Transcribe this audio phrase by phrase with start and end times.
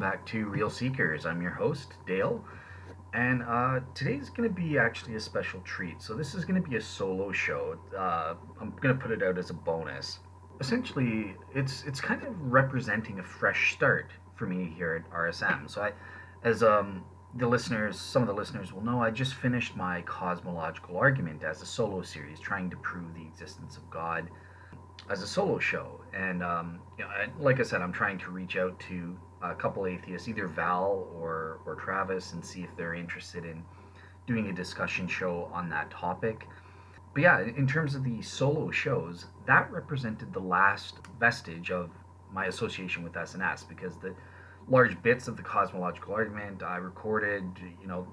[0.00, 1.26] back to Real Seekers.
[1.26, 2.42] I'm your host, Dale,
[3.12, 6.00] and uh, today's going to be actually a special treat.
[6.00, 7.78] So, this is going to be a solo show.
[7.96, 10.20] Uh, I'm going to put it out as a bonus.
[10.58, 15.70] Essentially, it's it's kind of representing a fresh start for me here at RSM.
[15.70, 15.92] So, I,
[16.44, 17.04] as um,
[17.36, 21.60] the listeners, some of the listeners will know, I just finished my cosmological argument as
[21.60, 24.30] a solo series, trying to prove the existence of God
[25.10, 26.00] as a solo show.
[26.14, 29.86] And um, you know, like I said, I'm trying to reach out to a couple
[29.86, 33.62] atheists, either Val or or Travis, and see if they're interested in
[34.26, 36.46] doing a discussion show on that topic.
[37.14, 41.90] But yeah, in terms of the solo shows, that represented the last vestige of
[42.32, 44.14] my association with SNS because the
[44.68, 47.44] large bits of the cosmological argument I recorded,
[47.80, 48.06] you know,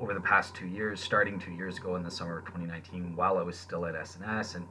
[0.00, 3.38] over the past two years, starting two years ago in the summer of 2019, while
[3.38, 4.66] I was still at SNS, and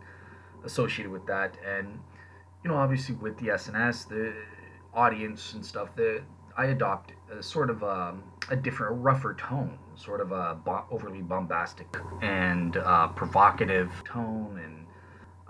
[0.65, 1.55] associated with that.
[1.65, 1.99] And
[2.63, 4.33] you know, obviously with the SNS, the
[4.93, 6.21] audience and stuff, the
[6.57, 10.55] I adopt a sort of a, um, a different, a rougher tone, sort of a
[10.55, 11.87] bo- overly bombastic
[12.21, 14.85] and uh, provocative tone, and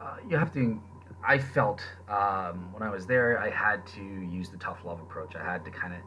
[0.02, 0.82] uh, you have to.
[1.24, 5.36] I felt um, when I was there, I had to use the tough love approach.
[5.36, 6.00] I had to kind of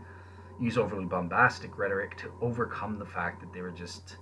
[0.60, 4.16] use overly bombastic rhetoric to overcome the fact that they were just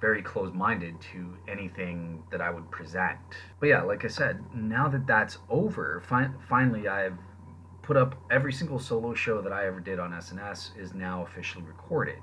[0.00, 3.18] very close minded to anything that I would present.
[3.60, 7.18] But yeah, like I said, now that that's over, fi- finally I've
[7.86, 11.64] put up every single solo show that I ever did on SNS is now officially
[11.64, 12.20] recorded.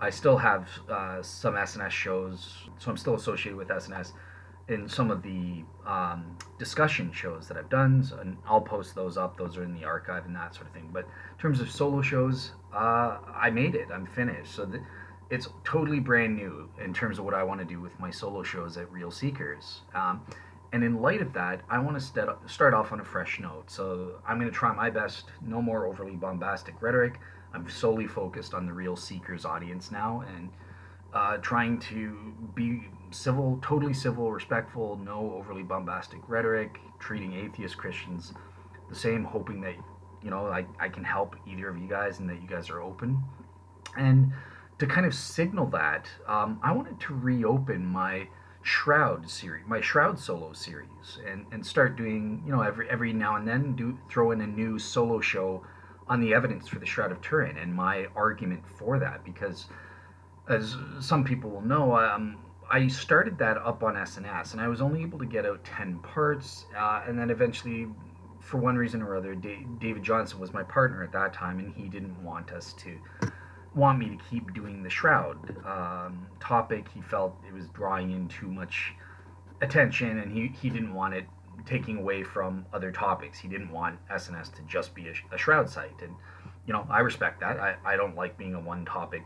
[0.00, 4.12] I still have uh, some SNS shows, so I'm still associated with SNS
[4.68, 9.16] in some of the um, discussion shows that I've done, so, and I'll post those
[9.16, 9.36] up.
[9.36, 10.88] Those are in the archive and that sort of thing.
[10.92, 13.88] But in terms of solo shows, uh, I made it.
[13.92, 14.54] I'm finished.
[14.54, 14.82] So th-
[15.30, 18.44] it's totally brand new in terms of what I want to do with my solo
[18.44, 19.80] shows at Real Seekers.
[19.94, 20.24] Um,
[20.72, 23.70] and in light of that, I want to start off on a fresh note.
[23.70, 27.20] So I'm going to try my best, no more overly bombastic rhetoric.
[27.52, 30.48] I'm solely focused on the Real Seekers audience now and
[31.12, 38.32] uh, trying to be civil, totally civil, respectful, no overly bombastic rhetoric, treating atheist Christians
[38.88, 39.74] the same, hoping that,
[40.22, 42.80] you know, I, I can help either of you guys and that you guys are
[42.80, 43.22] open.
[43.98, 44.32] And
[44.78, 48.26] to kind of signal that, um, I wanted to reopen my
[48.62, 53.36] Shroud series, my Shroud solo series, and, and start doing, you know, every every now
[53.36, 55.62] and then do throw in a new solo show
[56.08, 59.66] on the evidence for the Shroud of Turin and my argument for that, because
[60.48, 62.38] as some people will know, um,
[62.70, 65.98] I started that up on SNS, and I was only able to get out ten
[65.98, 67.88] parts, uh, and then eventually,
[68.40, 71.88] for one reason or other, David Johnson was my partner at that time, and he
[71.88, 72.98] didn't want us to
[73.74, 76.86] want me to keep doing the shroud um, topic.
[76.92, 78.92] He felt it was drawing in too much
[79.60, 81.24] attention, and he, he didn't want it
[81.66, 83.38] taking away from other topics.
[83.38, 86.14] He didn't want SNS to just be a, a shroud site, and
[86.66, 87.58] you know I respect that.
[87.58, 89.24] I, I don't like being a one topic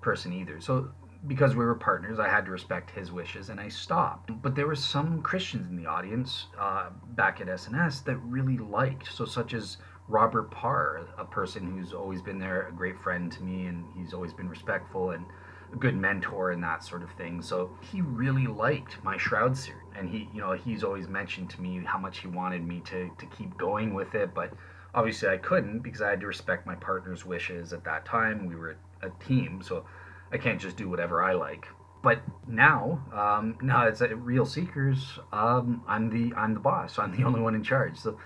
[0.00, 0.60] person either.
[0.60, 0.90] So
[1.26, 4.30] because we were partners, I had to respect his wishes, and I stopped.
[4.42, 9.12] But there were some Christians in the audience uh, back at SNS that really liked,
[9.12, 13.42] so such as Robert Parr, a person who's always been there, a great friend to
[13.42, 15.26] me, and he's always been respectful and
[15.72, 17.42] a good mentor and that sort of thing.
[17.42, 21.60] So he really liked my Shroud series, and he, you know, he's always mentioned to
[21.60, 24.52] me how much he wanted me to to keep going with it, but
[24.94, 28.46] obviously I couldn't because I had to respect my partner's wishes at that time.
[28.46, 29.84] We were a team, so
[30.32, 31.66] I can't just do whatever I like.
[32.02, 35.18] But now, um, now it's at Real Seekers.
[35.32, 36.98] Um, I'm the I'm the boss.
[36.98, 37.98] I'm the only one in charge.
[37.98, 38.18] So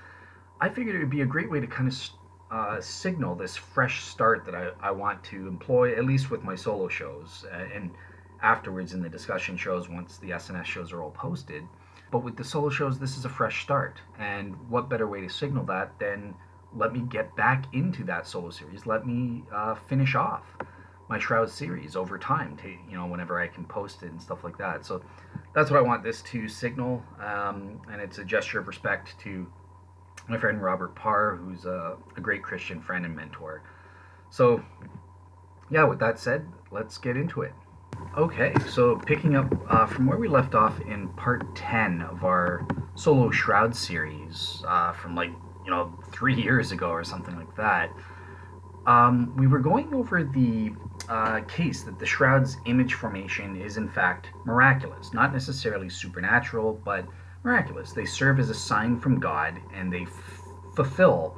[0.63, 2.11] I figured it would be a great way to kind of
[2.53, 6.55] uh, signal this fresh start that I, I want to employ, at least with my
[6.55, 7.45] solo shows,
[7.75, 7.91] and
[8.43, 11.65] afterwards in the discussion shows once the SNS shows are all posted.
[12.13, 14.01] But with the solo shows, this is a fresh start.
[14.21, 16.33] And what better way to signal that than
[16.77, 18.87] let me get back into that solo series?
[18.87, 20.45] Let me uh, finish off
[21.09, 24.45] my Shroud series over time to, you know, whenever I can post it and stuff
[24.45, 24.87] like that.
[24.87, 25.03] So
[25.57, 27.03] that's what I want this to signal.
[27.19, 29.51] Um, and it's a gesture of respect to
[30.29, 33.63] my friend Robert Parr, who's a, a great Christian friend and mentor.
[34.31, 34.63] So,
[35.71, 37.53] yeah, with that said, let's get into it.
[38.17, 42.67] Okay, so picking up uh, from where we left off in part 10 of our
[42.95, 45.31] solo shroud series uh, from like,
[45.65, 47.91] you know, three years ago or something like that,
[48.87, 50.73] um, we were going over the
[51.09, 57.07] uh, case that the shroud's image formation is in fact miraculous, not necessarily supernatural, but
[57.43, 57.93] miraculous.
[57.93, 60.43] They serve as a sign from God and they f-
[60.75, 61.37] fulfill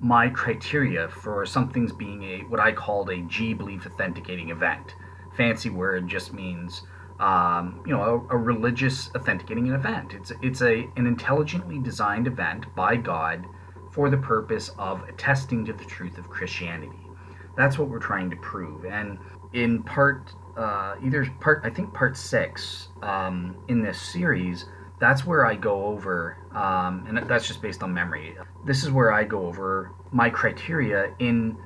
[0.00, 4.94] my criteria for something's being a what I called a G belief authenticating event.
[5.36, 6.82] Fancy word just means
[7.18, 10.14] um, you know a, a, religious authenticating an event.
[10.14, 13.44] It's it's a an intelligently designed event by God
[13.90, 17.00] for the purpose of attesting to the truth of Christianity.
[17.56, 18.84] That's what we're trying to prove.
[18.84, 19.18] And
[19.52, 24.66] in part, uh, either part, I think part six um, in this series,
[25.00, 28.36] that's where I go over, um, and that's just based on memory.
[28.66, 31.56] This is where I go over my criteria in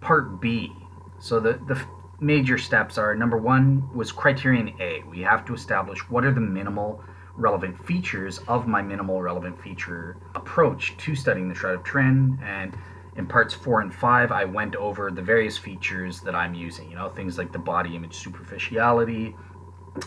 [0.00, 0.72] part B.
[1.18, 1.80] So the, the
[2.20, 5.02] major steps are number one was criterion A.
[5.08, 7.02] We have to establish what are the minimal
[7.36, 12.76] relevant features of my minimal relevant feature approach to studying the Shroud of Turin And
[13.16, 16.90] in parts four and five, I went over the various features that I'm using.
[16.90, 19.34] You know, things like the body image superficiality,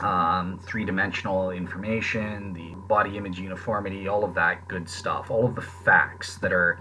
[0.02, 5.56] um, three dimensional information, the body image uniformity, all of that good stuff, all of
[5.56, 6.80] the facts that are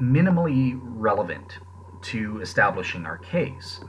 [0.00, 1.58] minimally relevant
[2.02, 3.80] to establishing our case.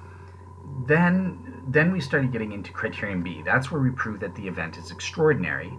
[0.87, 3.41] Then, then we started getting into criterion B.
[3.45, 5.73] That's where we prove that the event is extraordinary.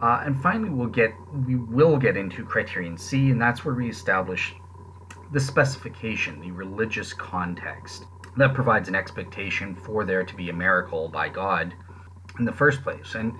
[0.00, 1.14] Uh, and finally, we'll get
[1.46, 4.54] we will get into criterion C, and that's where we establish
[5.32, 11.08] the specification, the religious context that provides an expectation for there to be a miracle
[11.08, 11.74] by God
[12.38, 13.14] in the first place.
[13.14, 13.32] And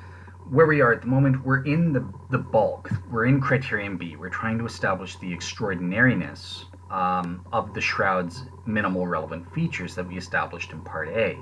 [0.51, 4.17] where we are at the moment, we're in the, the bulk, we're in criterion B.
[4.17, 10.17] We're trying to establish the extraordinariness um, of the shroud's minimal relevant features that we
[10.17, 11.39] established in part A.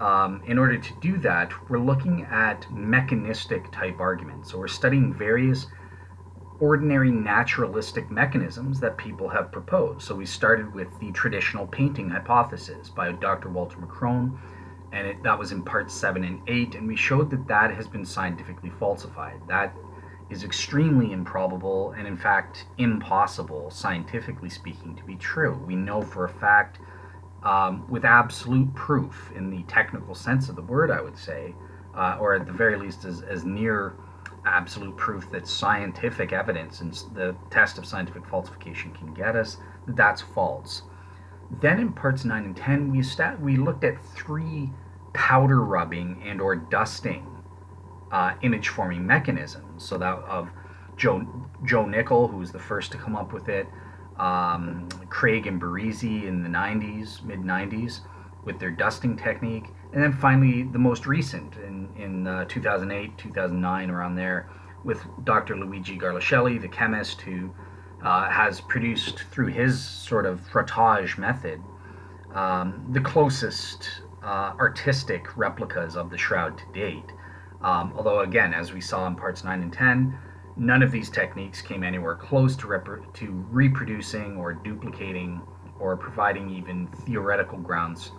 [0.00, 4.50] Um, in order to do that, we're looking at mechanistic type arguments.
[4.50, 5.66] So we're studying various
[6.64, 10.00] ordinary naturalistic mechanisms that people have proposed.
[10.00, 13.50] So we started with the traditional painting hypothesis by Dr.
[13.50, 14.38] Walter McCrone,
[14.90, 17.86] and it, that was in parts 7 and 8, and we showed that that has
[17.86, 19.42] been scientifically falsified.
[19.46, 19.76] That
[20.30, 25.62] is extremely improbable and, in fact, impossible, scientifically speaking, to be true.
[25.66, 26.78] We know for a fact,
[27.42, 31.54] um, with absolute proof, in the technical sense of the word, I would say,
[31.94, 33.96] uh, or at the very least as, as near
[34.46, 39.58] absolute proof that scientific evidence and the test of scientific falsification can get us.
[39.86, 40.82] That's false.
[41.60, 44.70] Then in parts 9 and 10, we, stat- we looked at three
[45.12, 47.26] powder rubbing and or dusting
[48.10, 49.84] uh, image forming mechanisms.
[49.84, 50.50] So that of
[50.96, 51.26] Joe,
[51.64, 53.66] Joe Nickell, who was the first to come up with it,
[54.18, 58.00] um, Craig and Barresi in the 90s, mid 90s,
[58.44, 63.90] with their dusting technique, and then finally the most recent in in uh, 2008, 2009,
[63.90, 64.50] around there,
[64.82, 65.56] with Dr.
[65.56, 67.54] Luigi Garlascelli, the chemist who
[68.04, 71.62] uh, has produced through his sort of frottage method
[72.34, 77.12] um, the closest uh, artistic replicas of the shroud to date.
[77.62, 80.18] Um, although, again, as we saw in parts 9 and 10,
[80.56, 85.40] none of these techniques came anywhere close to, rep- to reproducing or duplicating
[85.78, 88.10] or providing even theoretical grounds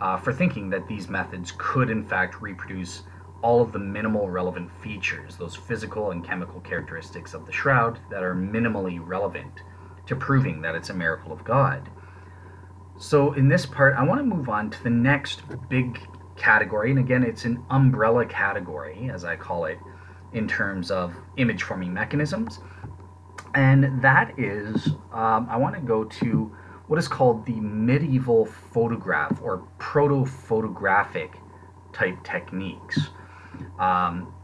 [0.00, 3.02] uh, for thinking that these methods could, in fact, reproduce
[3.42, 8.22] all of the minimal relevant features, those physical and chemical characteristics of the shroud that
[8.22, 9.62] are minimally relevant
[10.06, 11.90] to proving that it's a miracle of God.
[12.96, 16.00] So, in this part, I want to move on to the next big
[16.36, 19.78] category, and again, it's an umbrella category, as I call it,
[20.32, 22.60] in terms of image forming mechanisms.
[23.54, 29.40] And that is, um, I want to go to what is called the medieval photograph
[29.42, 31.38] or proto photographic
[31.92, 32.98] type techniques.
[33.78, 34.34] Um,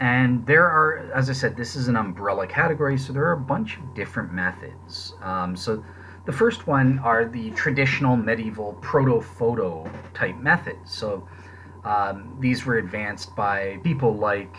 [0.00, 3.40] and there are, as I said, this is an umbrella category, so there are a
[3.40, 5.14] bunch of different methods.
[5.22, 5.84] Um, so
[6.24, 10.94] the first one are the traditional medieval proto photo type methods.
[10.94, 11.28] So
[11.84, 14.56] um, these were advanced by people like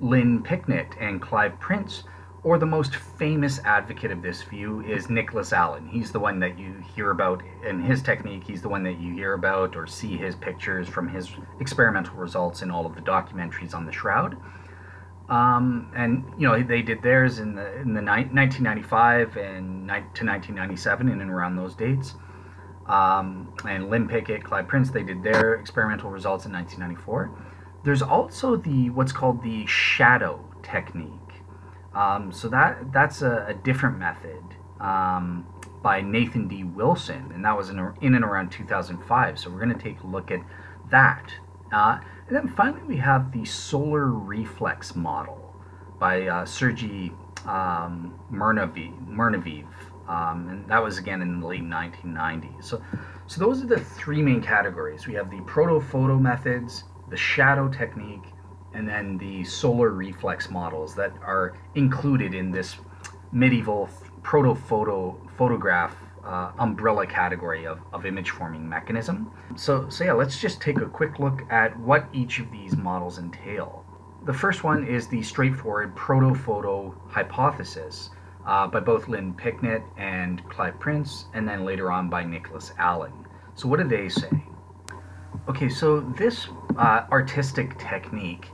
[0.00, 2.04] Lynn Picknett and Clive Prince
[2.44, 5.86] or the most famous advocate of this view is Nicholas Allen.
[5.86, 8.42] He's the one that you hear about in his technique.
[8.44, 11.30] He's the one that you hear about or see his pictures from his
[11.60, 14.36] experimental results in all of the documentaries on the shroud.
[15.28, 19.92] Um, and you know they did theirs in the in the ni- 1995 and ni-
[20.14, 22.14] to 1997 and around those dates.
[22.86, 27.30] Um, and Lynn Picknett, Clyde Prince, they did their experimental results in 1994.
[27.84, 31.21] There's also the what's called the shadow technique
[31.94, 34.42] um, so that that's a, a different method
[34.80, 35.46] um,
[35.82, 36.64] by Nathan D.
[36.64, 39.38] Wilson, and that was in, in and around 2005.
[39.38, 40.40] So we're going to take a look at
[40.90, 41.32] that.
[41.72, 45.54] Uh, and then finally, we have the solar reflex model
[45.98, 47.12] by uh, Sergei
[47.46, 49.66] um, Muraviv,
[50.08, 52.64] um, and that was again in the late 1990s.
[52.64, 52.82] So,
[53.26, 55.06] so those are the three main categories.
[55.06, 58.31] We have the proto photo methods, the shadow technique,
[58.74, 62.76] and then the solar reflex models that are included in this
[63.32, 63.88] medieval
[64.22, 69.30] proto photo photograph uh, umbrella category of, of image forming mechanism.
[69.56, 73.18] So, so yeah, let's just take a quick look at what each of these models
[73.18, 73.84] entail.
[74.24, 78.10] The first one is the straightforward proto photo hypothesis,
[78.46, 83.12] uh, by both Lynn Picknett and Clive Prince, and then later on by Nicholas Allen.
[83.54, 84.30] So, what do they say?
[85.48, 88.51] Okay, so this uh, artistic technique,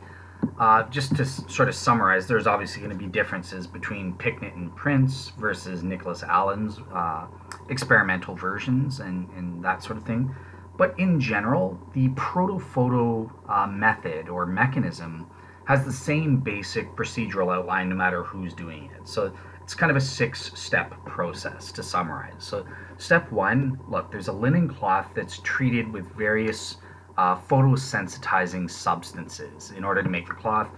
[0.58, 4.74] uh, just to sort of summarize, there's obviously going to be differences between Picknett and
[4.74, 7.26] Prince versus Nicholas Allen's uh,
[7.68, 10.34] experimental versions and, and that sort of thing.
[10.76, 15.28] But in general, the protophoto uh, method or mechanism
[15.66, 19.06] has the same basic procedural outline no matter who's doing it.
[19.06, 22.32] So it's kind of a six step process to summarize.
[22.38, 22.64] So,
[22.96, 26.78] step one look, there's a linen cloth that's treated with various
[27.18, 30.68] uh, photosensitizing substances in order to make the cloth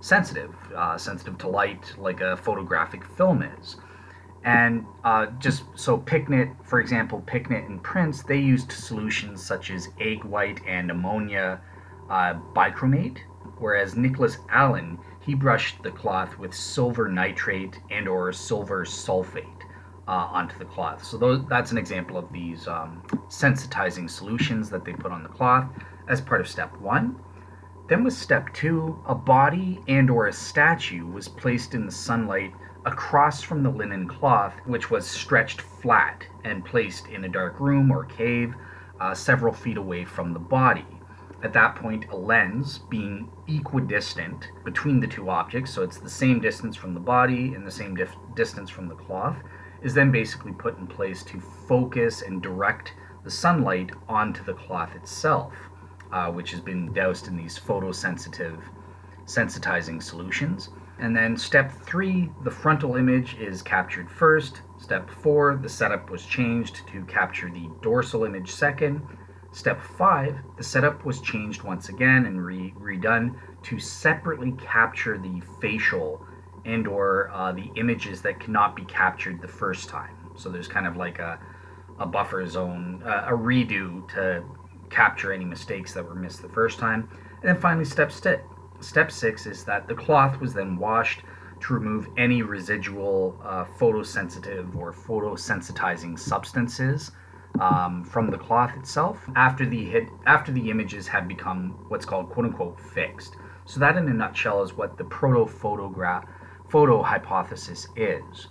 [0.00, 3.76] sensitive, uh, sensitive to light, like a photographic film is.
[4.44, 9.88] And uh, just so Picknett, for example, Picknett and Prince, they used solutions such as
[10.00, 11.60] egg white and ammonia
[12.10, 13.18] uh, bichromate,
[13.58, 19.53] whereas Nicholas Allen, he brushed the cloth with silver nitrate and or silver sulfate
[20.06, 21.04] uh, onto the cloth.
[21.04, 25.28] So those, that's an example of these um, sensitizing solutions that they put on the
[25.28, 25.66] cloth
[26.08, 27.18] as part of step one.
[27.88, 32.52] Then with step two, a body and or a statue was placed in the sunlight
[32.86, 37.90] across from the linen cloth, which was stretched flat and placed in a dark room
[37.90, 38.54] or cave
[39.00, 40.86] uh, several feet away from the body.
[41.42, 46.40] At that point, a lens, being equidistant between the two objects, so it's the same
[46.40, 49.36] distance from the body and the same dif- distance from the cloth,
[49.84, 54.94] is then basically put in place to focus and direct the sunlight onto the cloth
[54.96, 55.54] itself,
[56.10, 58.60] uh, which has been doused in these photosensitive
[59.26, 60.70] sensitizing solutions.
[60.98, 64.62] And then step three, the frontal image is captured first.
[64.78, 69.02] Step four, the setup was changed to capture the dorsal image second.
[69.52, 75.42] Step five, the setup was changed once again and re- redone to separately capture the
[75.60, 76.26] facial
[76.64, 80.16] and or uh, the images that cannot be captured the first time.
[80.36, 81.38] So there's kind of like a,
[81.98, 84.44] a buffer zone, uh, a redo to
[84.90, 87.08] capture any mistakes that were missed the first time.
[87.40, 88.12] And then finally, step.
[88.80, 91.22] Step six is that the cloth was then washed
[91.60, 97.12] to remove any residual uh, photosensitive or photosensitizing substances
[97.60, 102.28] um, from the cloth itself after the hit, after the images had become what's called
[102.30, 103.36] quote unquote fixed.
[103.64, 106.26] So that, in a nutshell, is what the proto photograph
[106.74, 108.48] photo hypothesis is.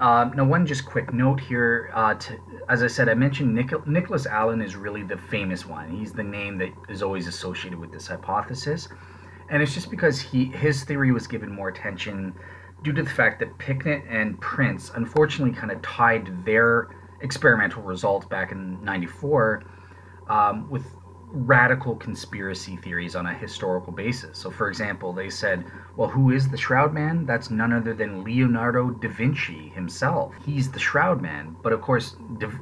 [0.00, 1.90] Uh, now, one just quick note here.
[1.92, 2.38] Uh, to,
[2.70, 5.90] as I said, I mentioned Nic- Nicholas Allen is really the famous one.
[5.90, 8.88] He's the name that is always associated with this hypothesis,
[9.50, 12.32] and it's just because he his theory was given more attention
[12.82, 16.88] due to the fact that Picknett and Prince unfortunately kind of tied their
[17.20, 19.64] experimental results back in '94
[20.30, 20.86] um, with
[21.34, 24.38] radical conspiracy theories on a historical basis.
[24.38, 25.64] So, for example, they said,
[25.96, 27.24] well, who is the Shroud Man?
[27.24, 30.34] That's none other than Leonardo da Vinci himself.
[30.44, 31.56] He's the Shroud Man.
[31.62, 32.16] But of course,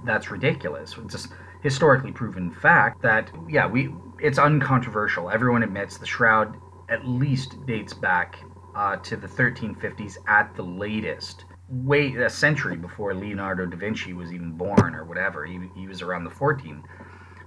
[0.04, 0.96] that's ridiculous.
[0.98, 1.28] It's just
[1.62, 5.30] historically proven fact that, yeah, we it's uncontroversial.
[5.30, 6.56] Everyone admits the Shroud
[6.88, 8.38] at least dates back
[8.74, 11.46] uh, to the 1350s at the latest.
[11.68, 15.46] Wait a century before Leonardo da Vinci was even born or whatever.
[15.46, 16.84] He, he was around the 14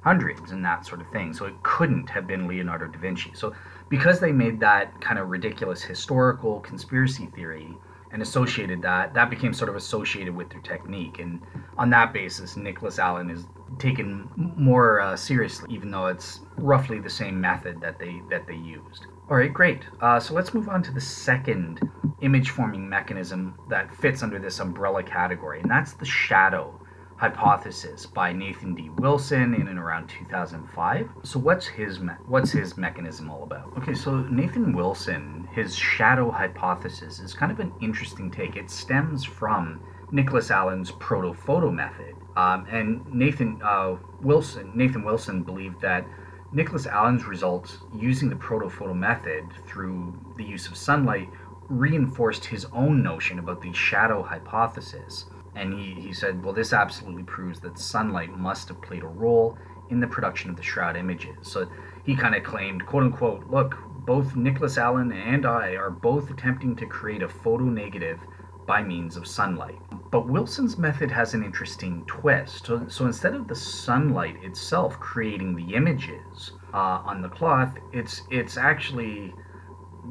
[0.04, 1.34] hundreds and that sort of thing.
[1.34, 3.32] So it couldn't have been Leonardo da Vinci.
[3.36, 3.54] So
[3.89, 7.75] because they made that kind of ridiculous historical conspiracy theory
[8.12, 11.20] and associated that, that became sort of associated with their technique.
[11.20, 11.42] And
[11.77, 13.46] on that basis, Nicholas Allen is
[13.77, 18.56] taken more uh, seriously, even though it's roughly the same method that they that they
[18.56, 19.08] used.
[19.30, 19.82] All right, great.
[20.01, 21.82] Uh, so let's move on to the second
[22.22, 26.80] image forming mechanism that fits under this umbrella category, and that's the shadow
[27.18, 28.90] hypothesis by Nathan D.
[28.90, 31.10] Wilson in and around 2005.
[31.24, 33.72] So what's his me- what's his mechanism all about?
[33.78, 38.58] Okay, so Nathan Wilson, his shadow hypothesis is kind of an interesting take.
[38.58, 39.82] It stems from
[40.12, 46.06] Nicholas Allen's proto-photo method, um, and Nathan uh, Wilson Nathan Wilson believed that
[46.52, 51.30] Nicholas Allen's results using the protophoto method through the use of sunlight
[51.68, 57.24] reinforced his own notion about the shadow hypothesis and he, he said, well, this absolutely
[57.24, 59.58] proves that sunlight must have played a role
[59.90, 61.36] in the production of the shroud images.
[61.42, 61.68] So
[62.06, 66.76] he kind of claimed, quote unquote, look, both Nicholas Allen and I are both attempting
[66.78, 68.20] to create a photo negative
[68.68, 69.80] by means of sunlight.
[70.12, 72.66] But Wilson's method has an interesting twist.
[72.66, 78.24] So, so instead of the sunlight itself creating the images uh, on the cloth, it's
[78.30, 79.34] it's actually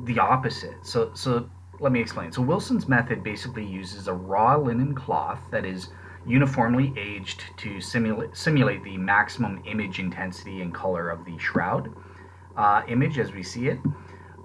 [0.04, 0.84] the opposite.
[0.86, 1.48] So so
[1.84, 2.32] let me explain.
[2.32, 5.88] So Wilson's method basically uses a raw linen cloth that is
[6.26, 11.94] uniformly aged to simulate, simulate the maximum image intensity and color of the shroud
[12.56, 13.78] uh, image as we see it.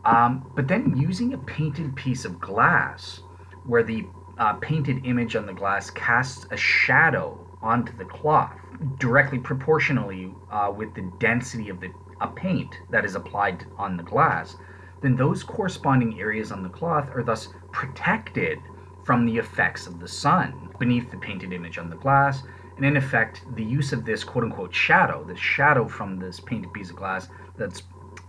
[0.03, 3.21] Um, but then using a painted piece of glass
[3.65, 4.05] where the
[4.37, 8.51] uh, painted image on the glass casts a shadow onto the cloth,
[8.97, 11.89] directly proportionally uh, with the density of the
[12.21, 14.57] a paint that is applied on the glass,
[15.01, 18.59] then those corresponding areas on the cloth are thus protected
[19.03, 22.43] from the effects of the sun beneath the painted image on the glass.
[22.77, 26.73] And in effect, the use of this quote unquote shadow, the shadow from this painted
[26.73, 27.27] piece of glass
[27.57, 27.83] that's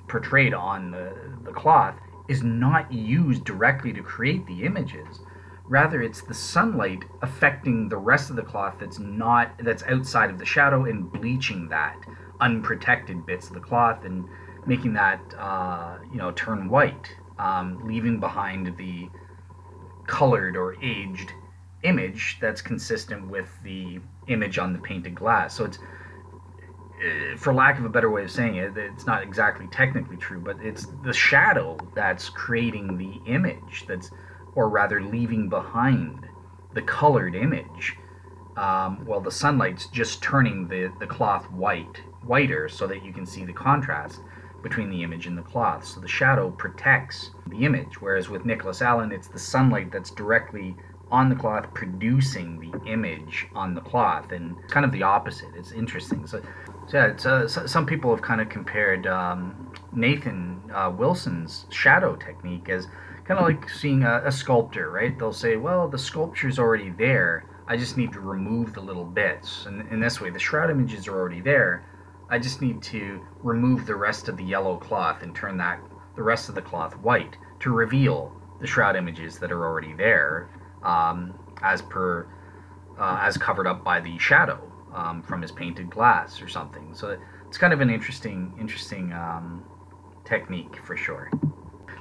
[0.09, 1.12] portrayed on the,
[1.45, 1.95] the cloth,
[2.29, 5.21] is not used directly to create the images.
[5.67, 10.39] Rather, it's the sunlight affecting the rest of the cloth that's not that's outside of
[10.39, 11.97] the shadow and bleaching that
[12.41, 14.29] unprotected bits of the cloth and
[14.67, 19.09] making that uh, you know turn white, um, leaving behind the
[20.07, 21.33] colored or aged
[21.83, 23.99] image that's consistent with the
[24.29, 25.55] image on the painted glass.
[25.55, 25.79] So it's
[27.00, 30.40] uh, for lack of a better way of saying it, it's not exactly technically true,
[30.40, 34.11] but it's the shadow that's creating the image that's,
[34.55, 36.26] or rather, leaving behind
[36.75, 37.97] the colored image.
[38.57, 43.25] Um, while the sunlight's just turning the, the cloth white, whiter, so that you can
[43.25, 44.21] see the contrast
[44.62, 45.85] between the image and the cloth.
[45.85, 50.76] So the shadow protects the image, whereas with Nicholas Allen, it's the sunlight that's directly
[51.11, 55.49] on the cloth producing the image on the cloth, and kind of the opposite.
[55.57, 56.26] It's interesting.
[56.26, 56.40] So,
[56.87, 61.67] so yeah, it's, uh, so, some people have kind of compared um, Nathan uh, Wilson's
[61.71, 62.87] shadow technique as
[63.25, 65.19] kind of like seeing a, a sculptor, right?
[65.19, 67.44] They'll say, well, the sculpture's already there.
[67.66, 69.66] I just need to remove the little bits.
[69.66, 71.85] And in this way, the shroud images are already there.
[72.31, 75.81] I just need to remove the rest of the yellow cloth and turn that
[76.14, 80.51] the rest of the cloth white to reveal the shroud images that are already there,
[80.83, 82.27] um, as per
[82.99, 84.61] uh, as covered up by the shadow
[84.95, 86.95] um, from his painted glass or something.
[86.95, 89.64] So it's kind of an interesting interesting um,
[90.25, 91.31] technique for sure.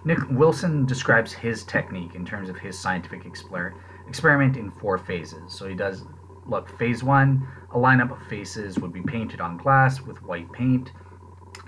[0.05, 3.73] Nick Wilson describes his technique in terms of his scientific exper-
[4.07, 5.53] experiment in four phases.
[5.53, 6.05] So he does
[6.49, 10.91] look phase one a lineup of faces would be painted on glass with white paint,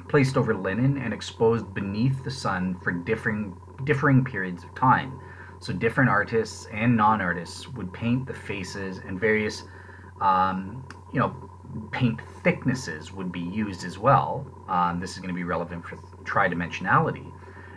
[0.10, 5.20] placed over linen, and exposed beneath the sun for differing, differing periods of time.
[5.60, 9.63] So, different artists and non artists would paint the faces, and various,
[10.22, 11.36] um, you know,
[11.91, 14.46] paint thicknesses would be used as well.
[14.67, 17.32] Um, this is going to be relevant for tridimensionality.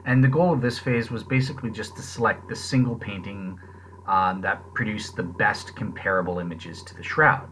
[0.06, 3.58] And the goal of this phase was basically just to select the single painting
[4.06, 7.48] um, that produced the best comparable images to the shroud.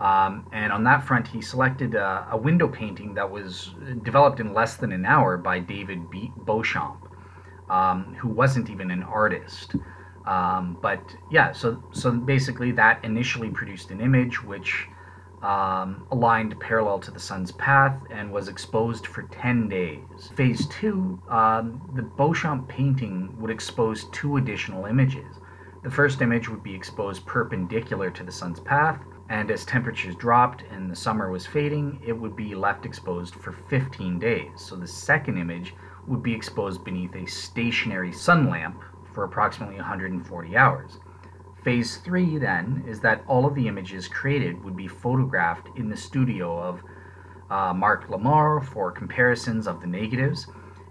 [0.00, 3.70] Um, and on that front, he selected a, a, window painting that was
[4.02, 7.08] developed in less than an hour by David B- Beauchamp,
[7.70, 9.76] um, who wasn't even an artist.
[10.26, 14.88] Um, but yeah, so so basically, that initially produced an image which
[15.44, 20.30] um, aligned parallel to the sun's path and was exposed for 10 days.
[20.34, 25.36] Phase two, um, the Beauchamp painting would expose two additional images.
[25.84, 30.64] The first image would be exposed perpendicular to the sun's path, and as temperatures dropped
[30.70, 34.48] and the summer was fading, it would be left exposed for 15 days.
[34.56, 35.74] So the second image
[36.06, 38.80] would be exposed beneath a stationary sun lamp
[39.12, 41.00] for approximately 140 hours.
[41.62, 45.96] Phase 3 then is that all of the images created would be photographed in the
[45.98, 46.82] studio of
[47.50, 50.46] uh, Marc Lamar for comparisons of the negatives,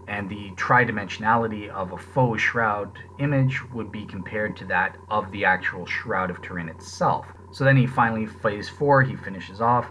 [0.08, 5.46] and the tridimensionality of a faux shroud image would be compared to that of the
[5.46, 7.28] actual Shroud of Turin itself.
[7.52, 9.88] So then he finally, phase four, he finishes off.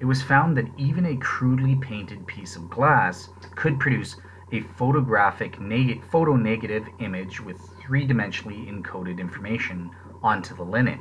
[0.00, 4.16] It was found that even a crudely painted piece of glass could produce
[4.52, 9.90] a photographic neg- photo negative image with three dimensionally encoded information
[10.22, 11.00] onto the linen.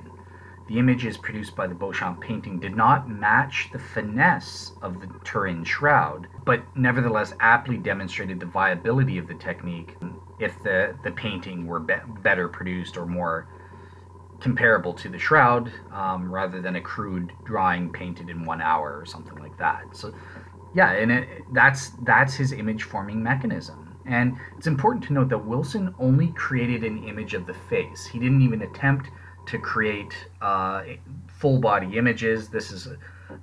[0.67, 5.65] The images produced by the Beauchamp painting did not match the finesse of the Turin
[5.65, 9.97] shroud, but nevertheless aptly demonstrated the viability of the technique
[10.39, 13.47] if the, the painting were be- better produced or more
[14.39, 19.06] comparable to the shroud um, rather than a crude drawing painted in one hour or
[19.06, 19.84] something like that.
[19.91, 20.13] So,
[20.73, 23.95] yeah, and it, that's that's his image forming mechanism.
[24.06, 28.06] And it's important to note that Wilson only created an image of the face.
[28.06, 29.10] He didn't even attempt
[29.46, 30.84] to create uh,
[31.28, 32.50] full body images.
[32.50, 32.88] This is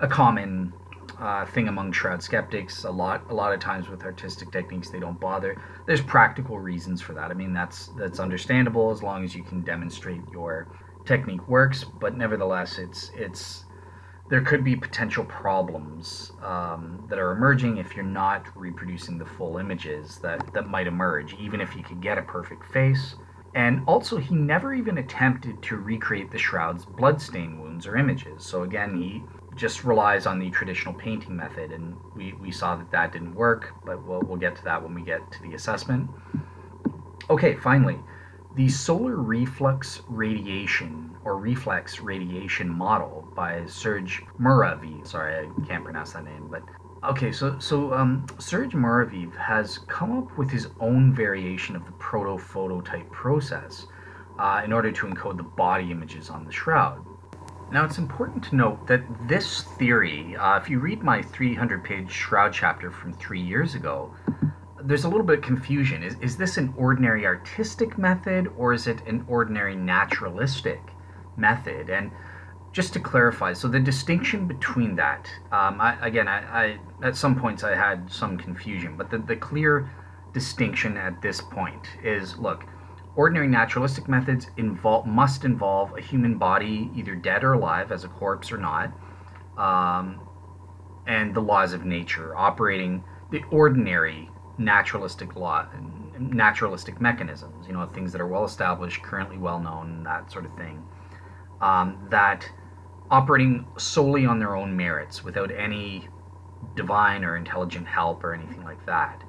[0.01, 0.73] a, common
[1.19, 2.85] uh, thing among shroud skeptics.
[2.85, 5.61] A lot, a lot of times with artistic techniques, they don't bother.
[5.87, 7.31] There's practical reasons for that.
[7.31, 10.69] I mean, that's that's understandable as long as you can demonstrate your
[11.05, 13.65] technique works, but nevertheless, it's it's
[14.31, 19.59] there could be potential problems um, that are emerging if you're not reproducing the full
[19.59, 23.17] images that that might emerge, even if you could get a perfect face.
[23.55, 28.45] And also, he never even attempted to recreate the shroud's bloodstain wounds or images.
[28.45, 29.23] So again, he
[29.57, 33.75] just relies on the traditional painting method, and we, we saw that that didn't work,
[33.85, 36.09] but we'll, we'll get to that when we get to the assessment.
[37.29, 37.99] Okay, finally,
[38.57, 45.07] The solar reflux radiation or reflex radiation model by Serge Muraviv.
[45.07, 46.65] Sorry, I can't pronounce that name, but
[47.05, 47.33] okay.
[47.33, 53.11] So, so um, Serge Muraviv has come up with his own variation of the proto-phototype
[53.11, 53.87] process
[54.39, 57.05] uh, in order to encode the body images on the shroud.
[57.73, 62.11] Now, it's important to note that this theory, uh, if you read my 300 page
[62.11, 64.13] Shroud chapter from three years ago,
[64.83, 66.03] there's a little bit of confusion.
[66.03, 70.81] Is, is this an ordinary artistic method or is it an ordinary naturalistic
[71.37, 71.91] method?
[71.91, 72.11] And
[72.72, 77.38] just to clarify, so the distinction between that, um, I, again, I, I, at some
[77.38, 79.90] points I had some confusion, but the, the clear
[80.33, 82.64] distinction at this point is look,
[83.16, 88.09] Ordinary naturalistic methods involve, must involve a human body, either dead or alive, as a
[88.09, 88.92] corpse or not,
[89.59, 90.20] um,
[91.06, 93.02] and the laws of nature, operating
[93.33, 95.66] the ordinary naturalistic law,
[96.18, 97.66] naturalistic mechanisms.
[97.66, 100.80] You know, things that are well established, currently well known, that sort of thing.
[101.61, 102.48] Um, that
[103.11, 106.09] operating solely on their own merits, without any
[106.77, 109.23] divine or intelligent help or anything like that.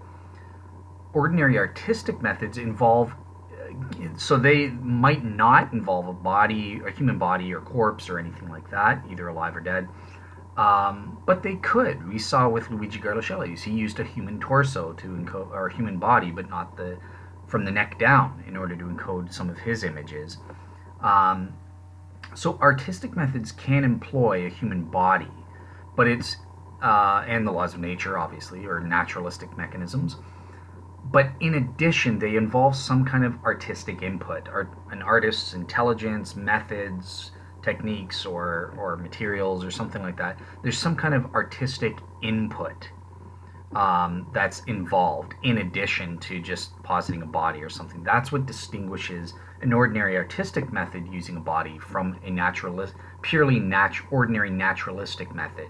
[1.14, 3.14] Ordinary artistic methods involve
[4.18, 8.70] so they might not involve a body, a human body, or corpse, or anything like
[8.72, 9.88] that, either alive or dead.
[10.58, 12.08] Um, but they could.
[12.08, 15.98] We saw with Luigi Garlascelli, he used a human torso to encode, or a human
[15.98, 16.98] body, but not the
[17.48, 20.38] from the neck down, in order to encode some of his images.
[21.02, 21.54] Um,
[22.34, 25.32] so artistic methods can employ a human body,
[25.96, 26.38] but it's
[26.82, 30.18] uh, and the laws of nature, obviously, or naturalistic mechanisms
[31.12, 37.32] but in addition, they involve some kind of artistic input, art, an artist's intelligence, methods,
[37.62, 40.40] techniques, or, or materials, or something like that.
[40.62, 42.90] There's some kind of artistic input
[43.76, 48.04] um, that's involved in addition to just positing a body or something.
[48.04, 54.02] That's what distinguishes an ordinary artistic method using a body from a naturalist, purely nat-
[54.10, 55.68] ordinary naturalistic method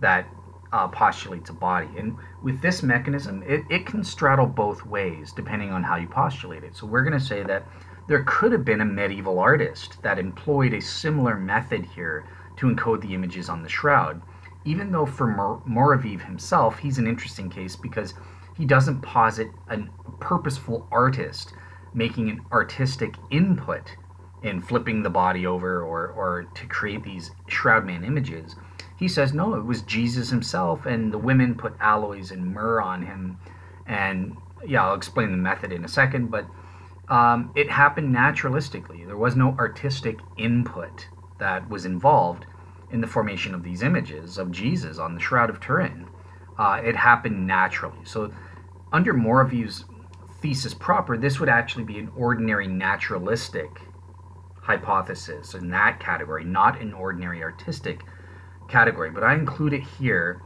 [0.00, 0.26] that
[0.72, 1.88] uh, postulates a body.
[1.96, 6.64] And with this mechanism, it, it can straddle both ways depending on how you postulate
[6.64, 6.76] it.
[6.76, 7.66] So we're going to say that
[8.08, 12.24] there could have been a medieval artist that employed a similar method here
[12.56, 14.22] to encode the images on the shroud.
[14.64, 18.14] Even though for Mor- Muraviv himself, he's an interesting case because
[18.56, 19.78] he doesn't posit a
[20.18, 21.54] purposeful artist
[21.94, 23.96] making an artistic input
[24.42, 28.56] in flipping the body over or, or to create these shroudman images
[29.00, 33.00] he says, no, it was Jesus himself, and the women put aloes and myrrh on
[33.00, 33.38] him.
[33.86, 36.46] And yeah, I'll explain the method in a second, but
[37.08, 39.06] um, it happened naturalistically.
[39.06, 42.44] There was no artistic input that was involved
[42.90, 46.06] in the formation of these images of Jesus on the Shroud of Turin.
[46.58, 48.04] Uh, it happened naturally.
[48.04, 48.30] So,
[48.92, 49.86] under Muraviv's
[50.40, 53.80] thesis proper, this would actually be an ordinary naturalistic
[54.62, 58.02] hypothesis in that category, not an ordinary artistic
[58.68, 60.42] category, but I include it here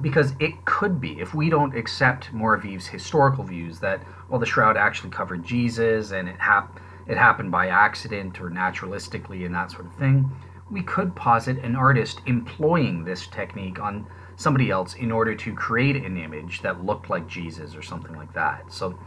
[0.00, 4.76] because it could be, if we don't accept Muraviv's historical views that, well, the shroud
[4.76, 9.86] actually covered Jesus and it, hap- it happened by accident or naturalistically and that sort
[9.86, 10.30] of thing,
[10.70, 15.96] we could posit an artist employing this technique on somebody else in order to create
[15.96, 18.72] an image that looked like Jesus or something like that.
[18.72, 18.98] So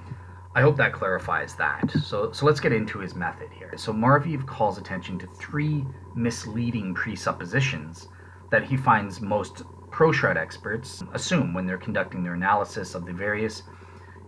[0.57, 1.91] I hope that clarifies that.
[2.03, 3.73] So, so let's get into his method here.
[3.77, 8.07] So Muraviv calls attention to three misleading presuppositions
[8.49, 13.61] that he finds most pro-shroud experts assume when they're conducting their analysis of the various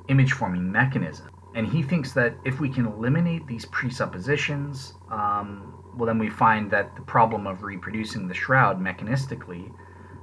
[0.09, 1.31] image forming mechanisms.
[1.55, 6.69] And he thinks that if we can eliminate these presuppositions, um, well, then we find
[6.69, 9.71] that the problem of reproducing the shroud mechanistically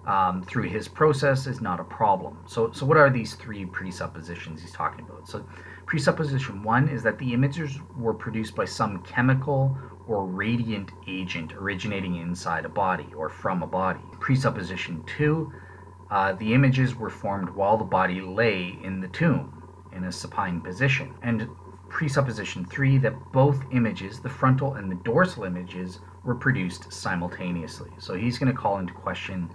[0.07, 2.39] um, through his process is not a problem.
[2.47, 5.29] So, so what are these three presuppositions he's talking about?
[5.29, 5.45] So,
[5.87, 12.17] presupposition one is that the images were produced by some chemical or radiant agent originating
[12.17, 14.01] inside a body or from a body.
[14.21, 15.53] Presupposition two,
[16.11, 20.61] uh, the images were formed while the body lay in the tomb in a supine
[20.61, 21.15] position.
[21.23, 21.49] And
[21.89, 27.91] presupposition three, that both images, the frontal and the dorsal images, were produced simultaneously.
[27.99, 29.51] So he's going to call into question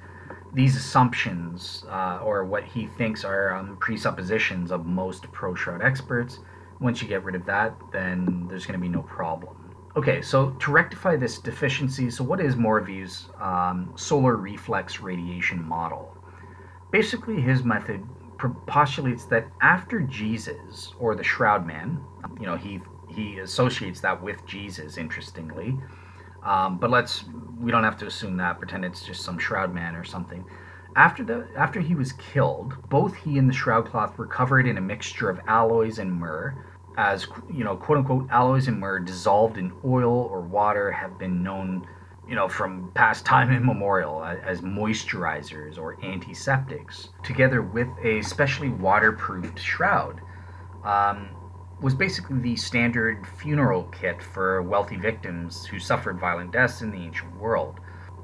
[0.53, 6.39] these assumptions uh, or what he thinks are um, presuppositions of most pro shroud experts.
[6.79, 9.55] Once you get rid of that, then there's going to be no problem.
[9.95, 16.17] Okay, so to rectify this deficiency, so what is Muraviv's um, solar reflex radiation model?
[16.91, 18.03] Basically, his method
[18.65, 22.03] postulates that after Jesus, or the Shroud Man,
[22.39, 25.77] you know, he he associates that with Jesus, interestingly.
[26.43, 27.25] Um, but let's
[27.59, 28.57] we don't have to assume that.
[28.57, 30.43] Pretend it's just some Shroud Man or something.
[30.95, 34.77] After the after he was killed, both he and the shroud cloth were covered in
[34.77, 36.55] a mixture of aloes and myrrh
[36.97, 41.41] as you know, quote unquote, aloes and myrrh dissolved in oil or water have been
[41.41, 41.87] known,
[42.27, 49.59] you know, from past time immemorial as moisturizers or antiseptics, together with a specially waterproofed
[49.59, 50.21] shroud.
[50.83, 51.29] Um,
[51.81, 56.97] was basically the standard funeral kit for wealthy victims who suffered violent deaths in the
[56.97, 57.79] ancient world.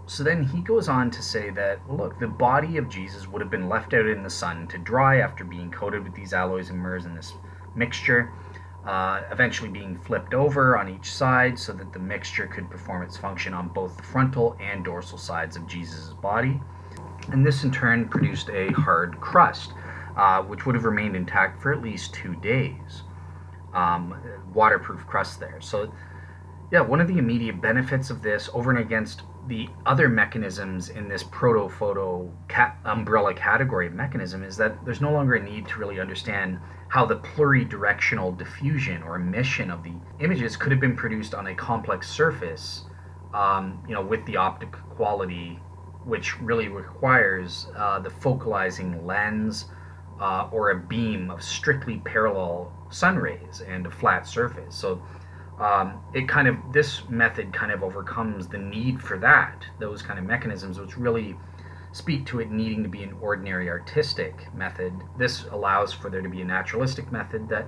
[0.06, 3.50] So then he goes on to say that, look, the body of Jesus would have
[3.50, 6.80] been left out in the sun to dry after being coated with these aloes and
[6.80, 7.34] myrrhs in this
[7.76, 8.32] mixture,
[8.86, 13.18] uh, eventually being flipped over on each side so that the mixture could perform its
[13.18, 16.62] function on both the frontal and dorsal sides of Jesus' body.
[17.32, 19.74] And this in turn produced a hard crust,
[20.16, 23.04] uh, which would have remained intact for at least two days.
[23.78, 24.20] Um,
[24.54, 25.62] waterproof crust there.
[25.62, 25.94] So,
[26.72, 31.08] yeah, one of the immediate benefits of this over and against the other mechanisms in
[31.08, 32.32] this proto photo
[32.86, 36.60] umbrella category mechanism is that there's no longer a need to really understand
[36.90, 41.56] how the pluridirectional diffusion or emission of the images could have been produced on a
[41.56, 42.86] complex surface,
[43.34, 45.60] um, you know, with the optic quality,
[46.06, 49.66] which really requires uh, the focalizing lens
[50.20, 54.76] uh, or a beam of strictly parallel sun rays and a flat surface.
[54.76, 55.02] So
[55.60, 60.20] um, it kind of this method kind of overcomes the need for that those kind
[60.20, 61.36] of mechanisms which really
[61.94, 64.94] speak to it needing to be an ordinary artistic method.
[65.18, 67.68] This allows for there to be a naturalistic method that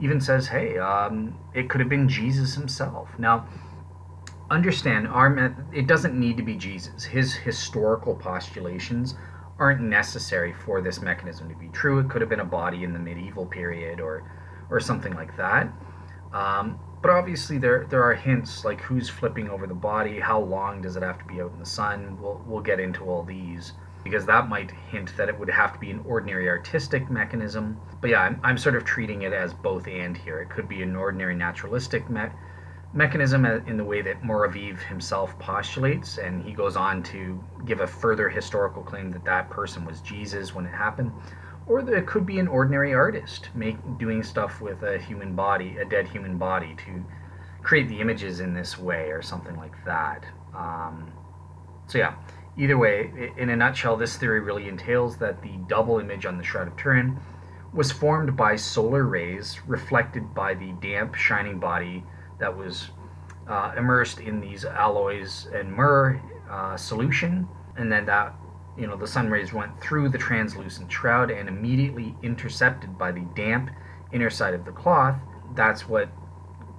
[0.00, 3.10] even says hey um, it could have been jesus himself.
[3.18, 3.46] Now
[4.50, 7.04] understand our it doesn't need to be jesus.
[7.04, 9.16] His historical postulations
[9.58, 11.98] aren't necessary for this mechanism to be true.
[11.98, 14.24] It could have been a body in the medieval period or
[14.70, 15.72] or something like that
[16.32, 20.82] um, but obviously there there are hints like who's flipping over the body, how long
[20.82, 22.18] does it have to be out in the sun.
[22.20, 23.72] We'll we'll get into all these
[24.04, 27.80] because that might hint that it would have to be an ordinary artistic mechanism.
[28.00, 30.40] But yeah, I'm, I'm sort of treating it as both and here.
[30.40, 32.30] It could be an ordinary naturalistic me-
[32.92, 37.86] mechanism in the way that Muraviv himself postulates, and he goes on to give a
[37.86, 41.12] further historical claim that that person was Jesus when it happened
[41.68, 45.84] or it could be an ordinary artist make doing stuff with a human body, a
[45.84, 47.04] dead human body, to
[47.62, 50.24] create the images in this way or something like that.
[50.56, 51.12] Um,
[51.86, 52.14] so yeah,
[52.56, 56.44] either way, in a nutshell, this theory really entails that the double image on the
[56.44, 57.18] Shroud of Turin
[57.72, 62.02] was formed by solar rays reflected by the damp, shining body
[62.40, 62.90] that was
[63.46, 68.34] uh, immersed in these aloes and myrrh uh, solution, and then that
[68.78, 73.26] you know, the sun rays went through the translucent shroud and immediately intercepted by the
[73.34, 73.70] damp
[74.12, 75.16] inner side of the cloth.
[75.54, 76.08] That's what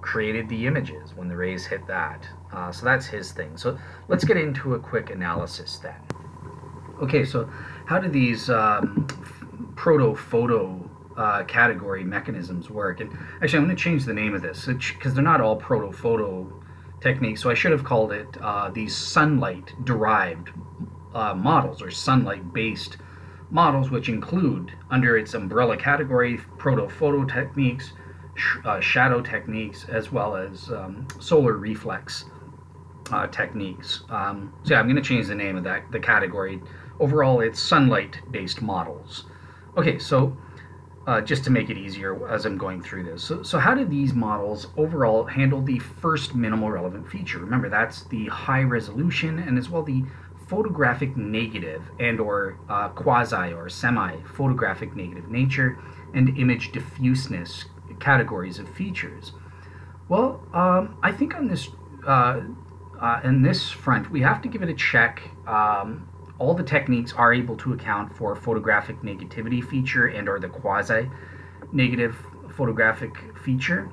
[0.00, 2.26] created the images when the rays hit that.
[2.52, 3.56] Uh, so that's his thing.
[3.56, 5.96] So let's get into a quick analysis then.
[7.02, 7.50] Okay, so
[7.86, 9.06] how do these um,
[9.76, 13.00] proto photo uh, category mechanisms work?
[13.00, 13.10] And
[13.42, 16.50] actually, I'm going to change the name of this because they're not all proto photo
[17.00, 17.42] techniques.
[17.42, 20.50] So I should have called it uh, these sunlight derived
[21.14, 22.96] uh, models or sunlight based
[23.50, 27.92] models, which include under its umbrella category proto photo techniques,
[28.34, 32.26] sh- uh, shadow techniques, as well as um, solar reflex
[33.10, 34.04] uh, techniques.
[34.08, 36.60] Um, so yeah, I'm going to change the name of that the category.
[37.00, 39.24] Overall, it's sunlight based models.
[39.76, 40.36] Okay, so
[41.06, 43.22] uh, just to make it easier as I'm going through this.
[43.22, 47.38] So, so how do these models overall handle the first minimal relevant feature?
[47.38, 50.04] Remember, that's the high resolution and as well the
[50.50, 55.78] photographic negative and or uh, quasi or semi photographic negative nature
[56.12, 57.66] and image diffuseness
[58.00, 59.32] categories of features.
[60.08, 61.68] Well um, i think on this
[62.06, 62.40] uh,
[63.00, 65.22] uh, in this front we have to give it a check.
[65.46, 66.08] Um,
[66.40, 71.08] all the techniques are able to account for photographic negativity feature and or the quasi
[71.70, 72.16] negative
[72.56, 73.12] photographic
[73.44, 73.88] feature.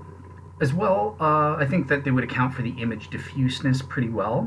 [0.60, 4.40] As well uh, i think that they would account for the image diffuseness pretty well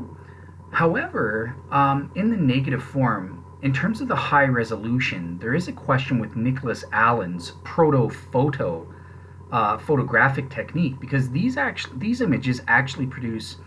[0.71, 5.73] However, um, in the negative form, in terms of the high resolution, there is a
[5.73, 8.87] question with Nicholas Allen's proto photo
[9.51, 13.57] uh, photographic technique because these actually these images actually produce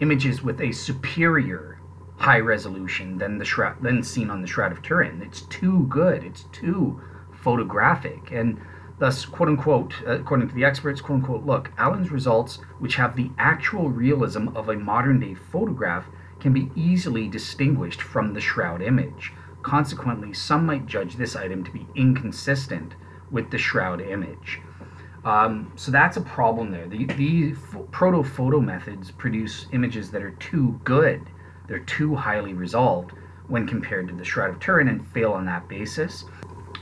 [0.00, 1.80] images with a superior
[2.16, 5.22] high resolution than the shroud than seen on the Shroud of Turin.
[5.22, 6.22] It's too good.
[6.22, 7.00] It's too
[7.32, 8.60] photographic and
[8.98, 13.30] thus quote unquote according to the experts quote unquote look allen's results which have the
[13.38, 16.04] actual realism of a modern day photograph
[16.40, 19.32] can be easily distinguished from the shroud image.
[19.62, 22.94] Consequently, some might judge this item to be inconsistent
[23.30, 24.60] with the shroud image.
[25.24, 26.88] Um, so that's a problem there.
[26.88, 27.54] The, the
[27.90, 31.20] proto photo methods produce images that are too good,
[31.68, 33.12] they're too highly resolved
[33.48, 36.24] when compared to the Shroud of Turin and fail on that basis.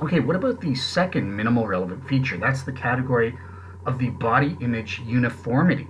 [0.01, 2.37] Okay, what about the second minimal relevant feature?
[2.37, 3.37] That's the category
[3.87, 5.89] of the body image uniformity.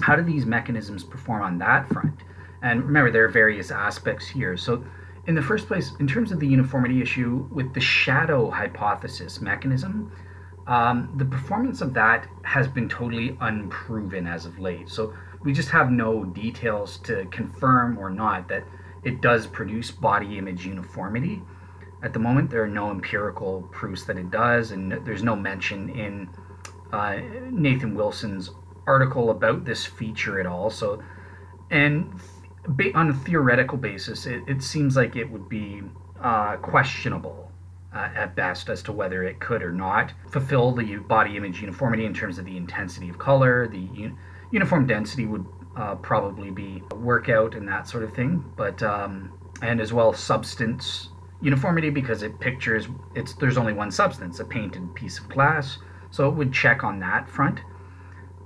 [0.00, 2.22] How do these mechanisms perform on that front?
[2.62, 4.56] And remember, there are various aspects here.
[4.56, 4.84] So,
[5.26, 10.10] in the first place, in terms of the uniformity issue with the shadow hypothesis mechanism,
[10.66, 14.88] um, the performance of that has been totally unproven as of late.
[14.88, 18.64] So, we just have no details to confirm or not that
[19.04, 21.42] it does produce body image uniformity.
[22.02, 25.88] At the moment, there are no empirical proofs that it does, and there's no mention
[25.90, 26.28] in
[26.92, 27.18] uh,
[27.50, 28.50] Nathan Wilson's
[28.86, 30.70] article about this feature at all.
[30.70, 31.02] So,
[31.70, 32.12] and
[32.94, 35.82] on a theoretical basis, it, it seems like it would be
[36.20, 37.50] uh, questionable
[37.94, 42.04] uh, at best as to whether it could or not fulfill the body image uniformity
[42.04, 43.66] in terms of the intensity of color.
[43.68, 44.18] The un-
[44.50, 49.80] uniform density would uh, probably be workout and that sort of thing, but um, and
[49.80, 55.18] as well substance uniformity because it pictures it's there's only one substance, a painted piece
[55.18, 55.78] of glass,
[56.10, 57.60] so it would check on that front.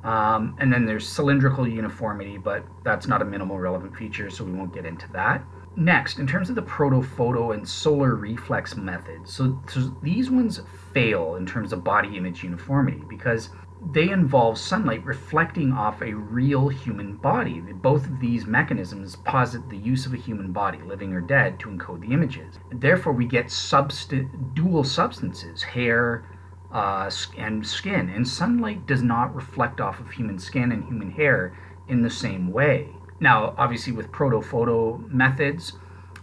[0.04, 4.52] Um, and then there's cylindrical uniformity, but that's not a minimal relevant feature, so we
[4.52, 5.44] won't get into that.
[5.76, 10.60] Next, in terms of the protophoto and solar reflex methods, so, so these ones
[10.92, 13.50] fail in terms of body image uniformity because
[13.90, 17.60] they involve sunlight reflecting off a real human body.
[17.60, 21.68] Both of these mechanisms posit the use of a human body, living or dead, to
[21.68, 22.58] encode the images.
[22.70, 26.24] Therefore, we get subst- dual substances, hair,
[26.72, 28.08] uh, and skin.
[28.08, 31.56] And sunlight does not reflect off of human skin and human hair
[31.88, 32.88] in the same way.
[33.20, 35.74] Now, obviously, with proto-photo methods,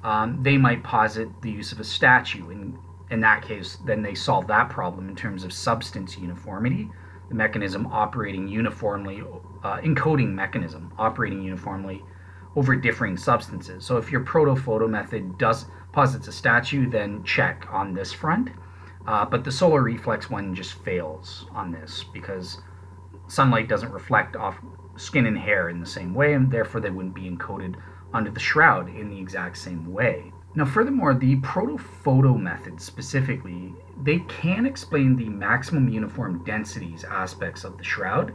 [0.03, 2.49] um, they might posit the use of a statue.
[2.49, 2.77] And
[3.11, 6.89] in that case, then they solve that problem in terms of substance uniformity,
[7.29, 9.21] the mechanism operating uniformly,
[9.63, 12.03] uh, encoding mechanism operating uniformly
[12.55, 13.85] over differing substances.
[13.85, 18.49] So if your proto-photo method does posits a statue, then check on this front.
[19.07, 22.61] Uh, but the solar reflex one just fails on this because
[23.27, 24.57] sunlight doesn't reflect off
[24.97, 27.75] skin and hair in the same way, and therefore they wouldn't be encoded
[28.13, 30.31] under the shroud in the exact same way.
[30.55, 37.77] Now, furthermore, the protophoto method specifically, they can explain the maximum uniform densities aspects of
[37.77, 38.33] the shroud,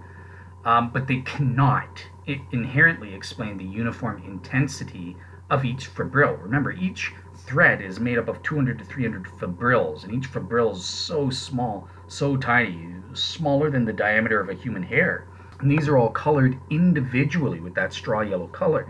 [0.65, 2.07] um, but they cannot
[2.53, 5.17] inherently explain the uniform intensity
[5.51, 6.41] of each fibril.
[6.41, 7.13] Remember, each
[7.47, 11.89] thread is made up of 200 to 300 fibrils, and each fibril is so small,
[12.09, 15.27] so tiny, smaller than the diameter of a human hair.
[15.61, 18.87] And these are all colored individually with that straw yellow color,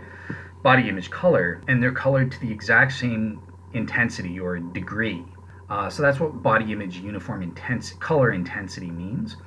[0.63, 3.41] body image color, and they're colored to the exact same
[3.73, 5.25] intensity or degree.
[5.69, 9.37] Uh, so that's what body image uniform intense color intensity means.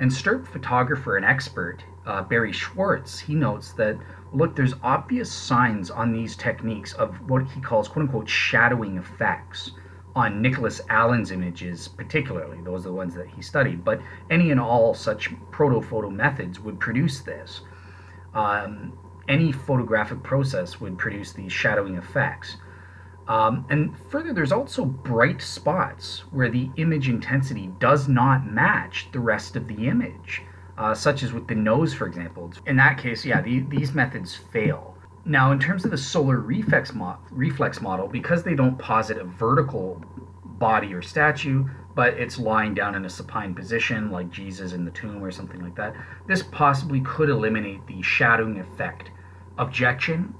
[0.00, 3.96] And STURP photographer and expert uh, Barrie Schwortz, he notes that
[4.32, 9.72] look, there's obvious signs on these techniques of what he calls quote unquote shadowing effects
[10.14, 12.58] on Nicholas Allen's images, particularly.
[12.62, 13.84] Those are the ones that he studied.
[13.84, 17.60] But any and all such proto photo methods would produce this.
[18.34, 22.56] Um, any photographic process would produce these shadowing effects.
[23.28, 29.20] Um, and further, there's also bright spots where the image intensity does not match the
[29.20, 30.42] rest of the image,
[30.78, 32.52] uh, such as with the nose, for example.
[32.66, 34.96] In that case, yeah, the, these methods fail.
[35.24, 39.24] Now, in terms of the solar reflex, mo- reflex model, because they don't posit a
[39.24, 40.02] vertical
[40.44, 44.90] body or statue, but it's lying down in a supine position, like Jesus in the
[44.92, 45.94] tomb or something like that,
[46.28, 49.10] this possibly could eliminate the shadowing effect
[49.58, 50.32] objection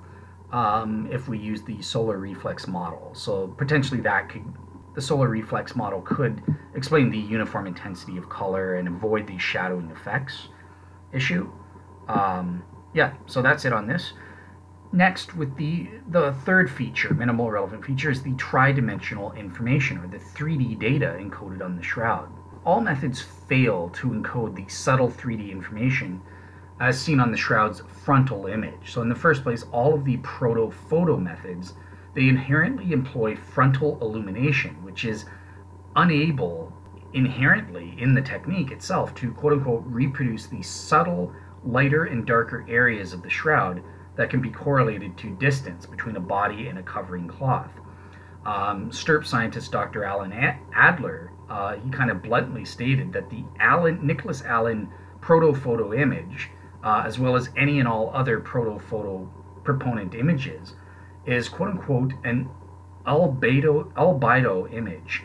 [0.53, 3.11] um, if we use the solar reflex model.
[3.13, 4.45] So potentially that could
[4.99, 6.43] the solar reflex model could
[6.75, 10.49] explain the uniform intensity of color and avoid the shadowing effects
[11.13, 11.49] issue.
[12.09, 14.15] Um, yeah, so that's it on this.
[14.91, 20.19] Next, with the the third feature, minimal relevant feature, is the tri-dimensional information or the
[20.19, 22.29] 3D data encoded on the shroud.
[22.65, 26.21] All methods fail to encode the subtle 3D information
[26.81, 28.91] as seen on the shroud's frontal image.
[28.93, 31.75] So in the first place, all of the proto-photo methods,
[32.19, 35.27] they inherently employ frontal illumination, which is
[35.95, 36.73] unable
[37.13, 43.13] inherently in the technique itself to quote unquote reproduce the subtle lighter and darker areas
[43.13, 43.85] of the shroud
[44.17, 47.71] that can be correlated to distance between a body and a covering cloth.
[48.45, 50.03] Um, STURP scientist Dr.
[50.03, 54.91] Alan Adler, uh, he kind of bluntly stated that the Allen, Nicholas Allen
[55.21, 56.51] proto-photo image
[56.83, 59.31] uh, as well as any and all other proto-photo
[59.63, 60.75] proponent images,
[61.29, 62.49] is quote unquote an
[63.07, 65.23] albedo, albedo image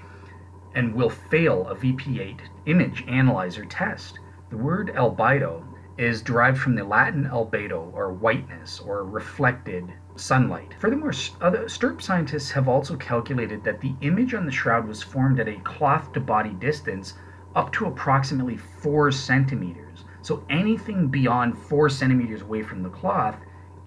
[0.76, 4.20] and will fail a VP8 image analyzer test.
[4.50, 5.64] The word albedo
[5.98, 10.74] is derived from the Latin albedo, or whiteness, or reflected sunlight.
[10.80, 15.40] Furthermore, other STURP scientists have also calculated that the image on the shroud was formed
[15.40, 17.14] at a cloth to body distance
[17.56, 20.06] up to approximately four centimeters.
[20.24, 23.38] So anything beyond four centimeters away from the cloth,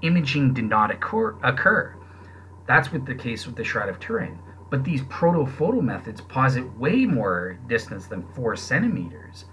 [0.03, 1.35] imaging did not occur.
[1.43, 1.96] occur.
[2.67, 4.39] That's with the case with the Shroud of Turin.
[4.71, 9.45] But these proto-photo methods posit way more distance than four centimeters.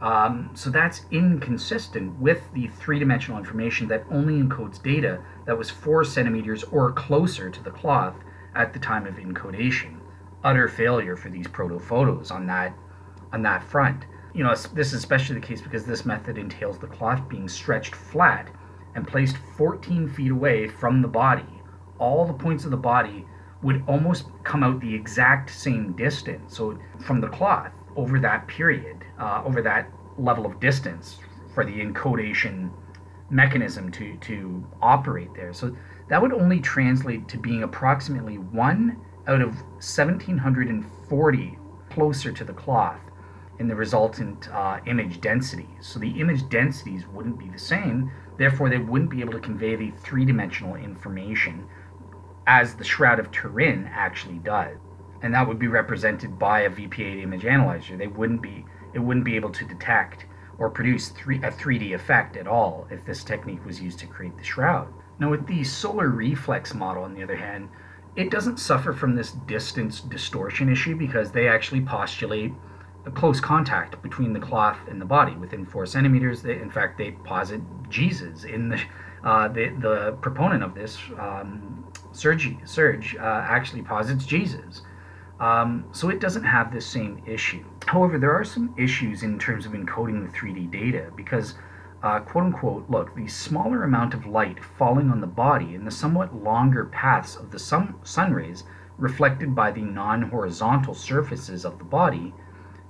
[0.00, 5.70] Um, so that's inconsistent with the three dimensional information that only encodes data that was
[5.70, 8.16] four centimeters or closer to the cloth
[8.54, 10.00] at the time of encodation.
[10.44, 12.74] Utter failure for these protophotos on that
[13.32, 14.04] on that front.
[14.34, 17.94] You know, this is especially the case because this method entails the cloth being stretched
[17.94, 18.48] flat
[18.94, 21.55] and placed 14 feet away from the body.
[21.98, 23.26] All the points of the body
[23.62, 26.56] would almost come out the exact same distance.
[26.56, 31.18] So from the cloth over that period, uh, over that level of distance
[31.54, 32.70] for the encodation
[33.30, 35.52] mechanism to, to operate there.
[35.52, 35.76] So
[36.08, 41.58] that would only translate to being approximately one out of 1740
[41.90, 43.00] closer to the cloth
[43.58, 45.66] in the resultant uh, image densities.
[45.80, 49.76] So the image densities wouldn't be the same, therefore, they wouldn't be able to convey
[49.76, 51.66] the three dimensional information
[52.46, 54.78] as the Shroud of Turin actually does.
[55.22, 57.96] And that would be represented by a VP8 image analyzer.
[57.96, 60.24] They wouldn't be it wouldn't be able to detect
[60.58, 64.36] or produce three, a 3D effect at all if this technique was used to create
[64.38, 64.88] the shroud.
[65.18, 67.68] Now, with the solar reflex model, on the other hand,
[68.16, 72.52] it doesn't suffer from this distance distortion issue because they actually postulate
[73.04, 76.42] a close contact between the cloth and the body within four centimeters.
[76.42, 78.80] They, in fact, they posit Jesus in the
[79.24, 81.84] uh, the, the proponent of this um,
[82.16, 84.82] Serge, Serge uh, actually posits Jesus.
[85.38, 87.64] Um, so it doesn't have this same issue.
[87.86, 91.54] However, there are some issues in terms of encoding the 3D data because,
[92.02, 95.90] uh, quote unquote, look, the smaller amount of light falling on the body and the
[95.90, 98.64] somewhat longer paths of the sun, sun rays
[98.96, 102.32] reflected by the non horizontal surfaces of the body,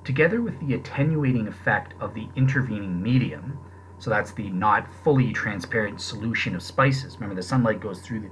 [0.05, 3.59] together with the attenuating effect of the intervening medium,
[3.99, 7.17] so that's the not fully transparent solution of spices.
[7.17, 8.31] Remember, the sunlight goes through the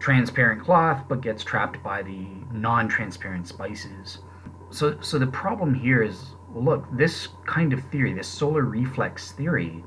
[0.00, 4.18] transparent cloth but gets trapped by the non-transparent spices.
[4.70, 9.84] So so the problem here is look, this kind of theory, this solar reflex theory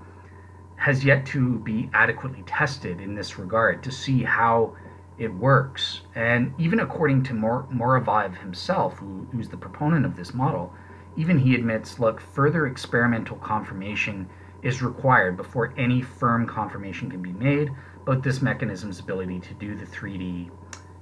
[0.76, 4.76] has yet to be adequately tested in this regard to see how
[5.18, 6.01] it works.
[6.16, 10.74] And even according to Mor- Muraviv himself, who, who's the proponent of this model,
[11.16, 14.28] even he admits, look, further experimental confirmation
[14.64, 17.70] is required before any firm confirmation can be made
[18.04, 20.49] about this mechanism's ability to do the 3D,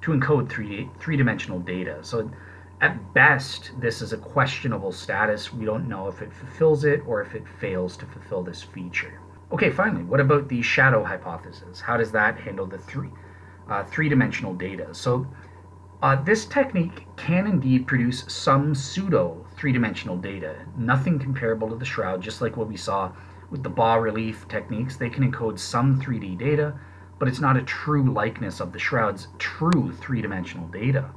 [0.02, 1.98] to encode 3D, three-dimensional data.
[2.02, 2.30] So
[2.82, 5.54] at best, this is a questionable status.
[5.54, 9.20] We don't know if it fulfills it or if it fails to fulfill this feature.
[9.52, 11.82] Okay, finally, what about the shadow hypothesis?
[11.82, 13.10] How does that handle the three,
[13.68, 14.94] uh, three-dimensional data?
[14.94, 15.28] So
[16.02, 22.22] uh, this technique can indeed produce some pseudo three-dimensional data, nothing comparable to the shroud,
[22.22, 23.12] just like what we saw
[23.52, 24.98] with the bas relief techniques.
[24.98, 26.74] They can encode some 3D data,
[27.22, 31.08] but it's not a true likeness of the shroud's true three-dimensional data.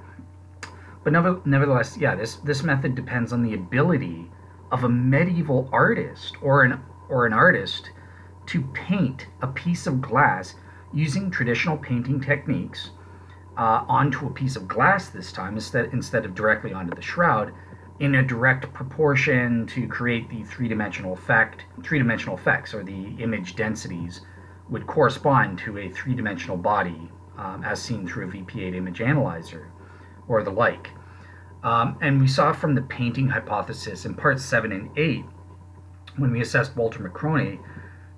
[1.03, 1.15] But
[1.47, 4.31] nevertheless, yeah, this, this method depends on the ability
[4.71, 6.79] of a medieval artist or an
[7.09, 7.91] or an artist
[8.49, 10.57] to paint a piece of glass
[10.93, 12.91] using traditional painting techniques
[13.57, 17.51] uh, onto a piece of glass this time instead instead of directly onto the shroud
[18.01, 24.21] in a direct proportion to create the three-dimensional effect three-dimensional effects or the image densities
[24.69, 29.71] would correspond to a three dimensional body um, as seen through a VP8 image analyzer
[30.29, 30.91] or the like.
[31.63, 35.25] Um, and we saw from the painting hypothesis in parts 7 and 8,
[36.17, 37.59] when we assessed Walter McCrone,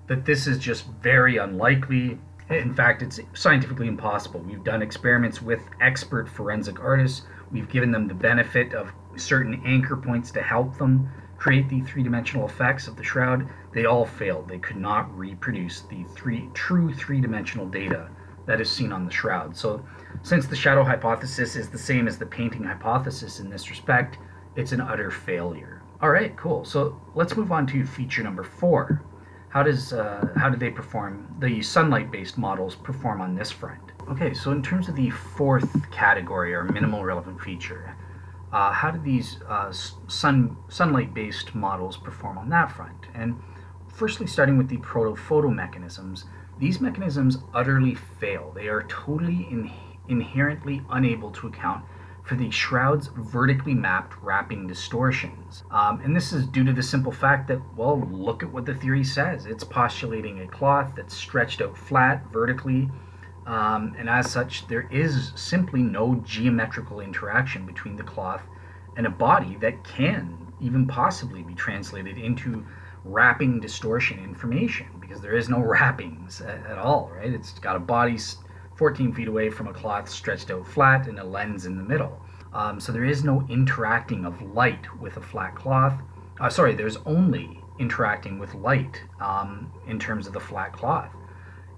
[0.07, 2.19] that this is just very unlikely.
[2.49, 4.41] In fact, it's scientifically impossible.
[4.41, 7.23] We've done experiments with expert forensic artists.
[7.51, 12.47] We've given them the benefit of certain anchor points to help them create the three-dimensional
[12.47, 14.47] effects of the shroud, they all failed.
[14.47, 18.09] They could not reproduce the three true three-dimensional data
[18.45, 19.55] that is seen on the shroud.
[19.55, 19.85] So,
[20.23, 24.17] since the shadow hypothesis is the same as the painting hypothesis in this respect,
[24.55, 25.83] it's an utter failure.
[26.01, 26.63] All right, cool.
[26.63, 29.03] So let's move on to feature number four.
[29.49, 31.27] How does uh, how do they perform?
[31.39, 33.81] The sunlight-based models perform on this front.
[34.09, 37.95] Okay, so in terms of the fourth category, or minimal relevant feature,
[38.51, 43.07] uh, how do these uh, sun sunlight based models perform on that front?
[43.13, 43.41] And
[43.87, 46.25] firstly, starting with the protophoto mechanisms,
[46.59, 48.51] these mechanisms utterly fail.
[48.55, 49.71] They are totally in,
[50.07, 51.83] inherently unable to account
[52.23, 55.63] for the shroud's vertically mapped wrapping distortions.
[55.71, 58.75] Um, and this is due to the simple fact that, well, look at what the
[58.75, 59.45] theory says.
[59.45, 62.89] It's postulating a cloth that's stretched out flat vertically
[63.47, 68.43] um, and as such, there is simply no geometrical interaction between the cloth
[68.97, 72.65] and a body that can even possibly be translated into
[73.05, 77.31] wrapping distortion information because there is no wrappings at, at all, right?
[77.31, 78.17] It's got a body
[78.75, 82.19] 14 feet away from a cloth stretched out flat and a lens in the middle.
[82.53, 85.93] Um, so there is no interacting of light with a flat cloth.
[86.39, 91.11] Uh, sorry, there's only interacting with light um, in terms of the flat cloth.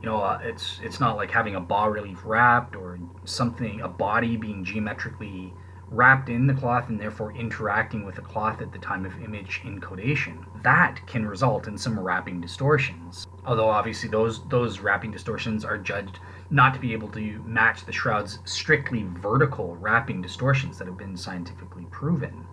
[0.01, 3.87] You know, uh, it's it's not like having a bas relief wrapped or something, a
[3.87, 5.53] body being geometrically
[5.91, 9.61] wrapped in the cloth and therefore interacting with the cloth at the time of image
[9.63, 10.45] encodation.
[10.63, 13.25] That can result in some wrapping distortions.
[13.45, 16.19] Although obviously those those wrapping distortions are judged
[16.49, 21.17] not to be able to match the shroud's strictly vertical wrapping distortions that have been
[21.17, 22.45] scientifically proven.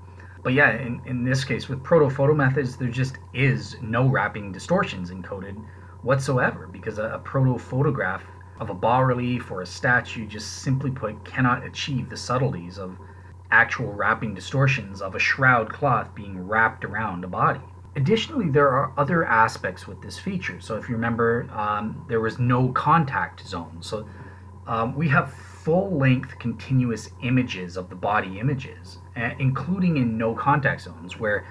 [0.42, 5.10] But yeah, in, in this case, with proto-photo methods, there just is no wrapping distortions
[5.10, 5.56] encoded
[6.02, 8.22] whatsoever because a, a proto-photograph
[8.58, 12.98] of a bas relief or a statue just simply put cannot achieve the subtleties of
[13.50, 17.60] actual wrapping distortions of a shroud cloth being wrapped around a body.
[17.94, 20.60] Additionally, there are other aspects with this feature.
[20.60, 23.78] So, if you remember, um, there was no contact zone.
[23.80, 24.06] So,
[24.66, 30.34] um, we have full length continuous images of the body images, uh, including in no
[30.34, 31.46] contact zones, where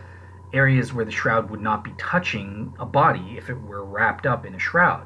[0.55, 4.45] areas where the shroud would not be touching a body if it were wrapped up
[4.45, 5.05] in a shroud.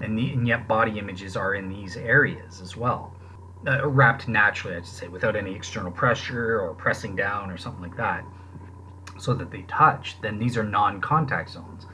[0.00, 3.14] And, the, and yet, body images are in these areas as well.
[3.66, 7.82] Uh, wrapped naturally, I should say, without any external pressure or pressing down or something
[7.82, 8.24] like that
[9.18, 11.86] so that they touch, then these are non-contact zones.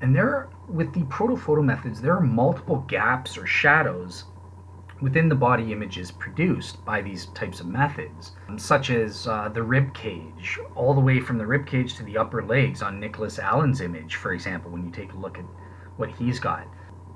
[0.00, 4.24] And there, with the protophoto methods, there are multiple gaps or shadows
[5.00, 9.94] within the body images produced by these types of methods, such as uh, the rib
[9.94, 13.80] cage, all the way from the rib cage to the upper legs on Nicholas Allen's
[13.80, 15.44] image, for example, when you take a look at
[15.96, 16.66] what he's got.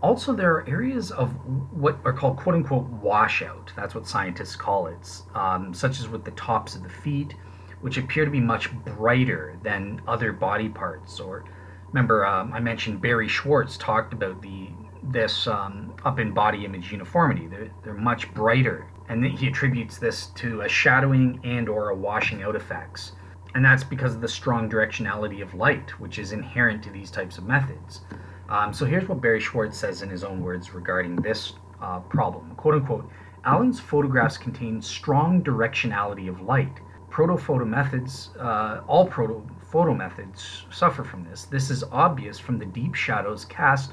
[0.02, 1.30] Also, there are areas of
[1.72, 3.72] what are called quote unquote washout.
[3.76, 7.34] That's what scientists call it, um, such as with the tops of the feet,
[7.80, 11.20] which appear to be much brighter than other body parts.
[11.20, 11.44] Or
[11.88, 14.70] remember, um, I mentioned Barrie Schwortz talked about the
[15.02, 17.46] this um, up in body image uniformity.
[17.46, 22.42] They're, they're much brighter, and he attributes this to a shadowing and or a washing
[22.42, 23.12] out effects.
[23.54, 27.36] And that's because of the strong directionality of light, which is inherent to these types
[27.36, 28.00] of methods.
[28.48, 32.54] Um, so here's what Barrie Schwortz says in his own words regarding this uh, problem.
[32.56, 33.10] Quote unquote,
[33.44, 36.80] Allen's photographs contain strong directionality of light
[37.12, 41.44] Proto-photo methods, uh, all protophoto methods suffer from this.
[41.44, 43.92] This is obvious from the deep shadows cast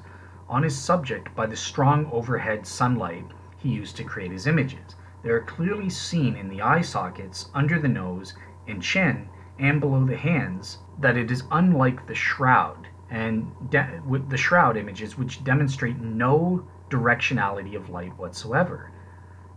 [0.49, 3.25] on his subject by the strong overhead sunlight
[3.57, 4.95] he used to create his images.
[5.21, 8.33] They are clearly seen in the eye sockets, under the nose
[8.67, 9.29] and chin,
[9.59, 14.77] and below the hands, that it is unlike the shroud and de- with the shroud
[14.77, 18.91] images, which demonstrate no directionality of light whatsoever.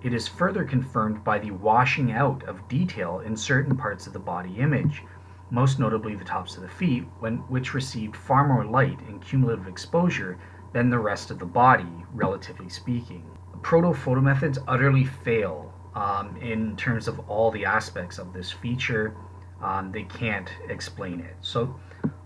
[0.03, 4.19] It is further confirmed by the washing out of detail in certain parts of the
[4.19, 5.05] body image,
[5.51, 9.69] most notably the tops of the feet, when, which received far more light and cumulative
[9.69, 10.39] exposure
[10.73, 13.25] than the rest of the body, relatively speaking.
[13.63, 19.15] Proto photo methods utterly fail um, in terms of all the aspects of this feature.
[19.63, 21.37] Um, they can't explain it.
[21.41, 21.79] So,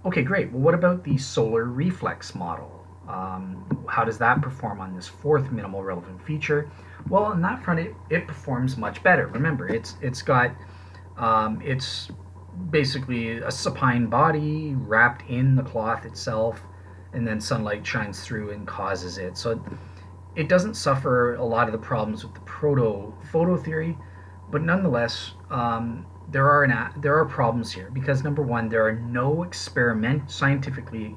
[0.05, 0.51] okay, great.
[0.51, 2.73] Well, what about the solar reflex model?
[3.09, 6.71] Um, how does that perform on this fourth minimal relevant feature?
[7.09, 9.27] Well, on that front, it, it performs much better.
[9.29, 10.53] Remember, it's it's got
[11.17, 12.11] um, it's
[12.71, 16.63] basically a supine body wrapped in the cloth itself,
[17.17, 19.37] and then sunlight shines through and causes it.
[19.37, 19.61] So
[20.37, 23.97] it doesn't suffer a lot of the problems with the proto photo theory,
[24.51, 28.93] but nonetheless, um, there are an, there are problems here because number one, there are
[28.93, 31.17] no experiment scientifically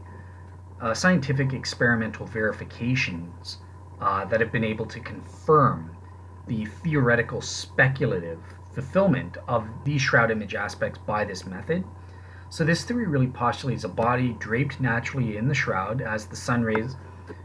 [0.82, 3.58] uh, scientific experimental verifications
[4.00, 5.96] uh, that have been able to confirm
[6.48, 8.40] the theoretical speculative
[8.74, 11.84] fulfillment of these shroud image aspects by this method.
[12.52, 16.64] So, this theory really postulates a body draped naturally in the shroud as the sun
[16.64, 16.96] rays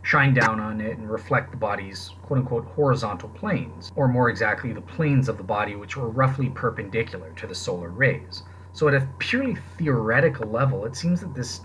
[0.01, 4.73] shine down on it and reflect the body's quote unquote horizontal planes, or more exactly,
[4.73, 8.45] the planes of the body which were roughly perpendicular to the solar rays.
[8.73, 11.61] So, at a purely theoretical level, it seems that this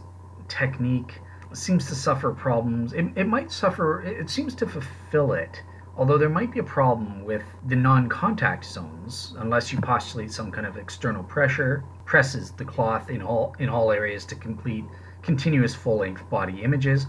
[0.50, 1.22] technique
[1.54, 2.92] seems to suffer problems.
[2.92, 5.64] It, it might suffer, it seems to fulfill it,
[6.00, 10.50] although there might be a problem with the non contact zones, unless you postulate some
[10.50, 14.86] kind of external pressure presses the cloth in all, in all areas to complete
[15.22, 17.06] continuous full length body images.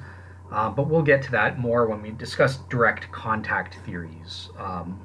[0.51, 5.01] Uh, but we'll get to that more when we discuss direct contact theories um,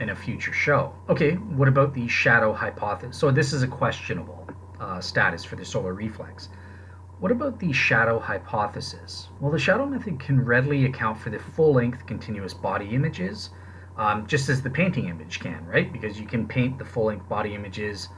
[0.00, 0.92] in a future show.
[1.08, 3.16] Okay, what about the shadow hypothesis?
[3.16, 4.46] So, this is a questionable
[4.78, 6.50] uh, status for the solar reflex.
[7.20, 9.28] What about the shadow hypothesis?
[9.40, 13.50] Well, the shadow method can readily account for the full length continuous body images,
[13.98, 15.92] um, just as the painting image can, right?
[15.92, 18.08] Because you can paint the full length body images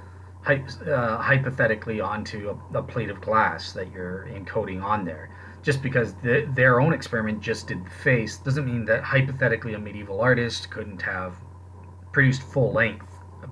[0.46, 5.30] uh, hypothetically onto a, a, plate of glass that you're encoding on there.
[5.64, 9.80] Just because the, their own experiment just did the face doesn't mean that hypothetically a
[9.80, 11.34] medieval artist couldn't have
[12.12, 13.06] produced full length,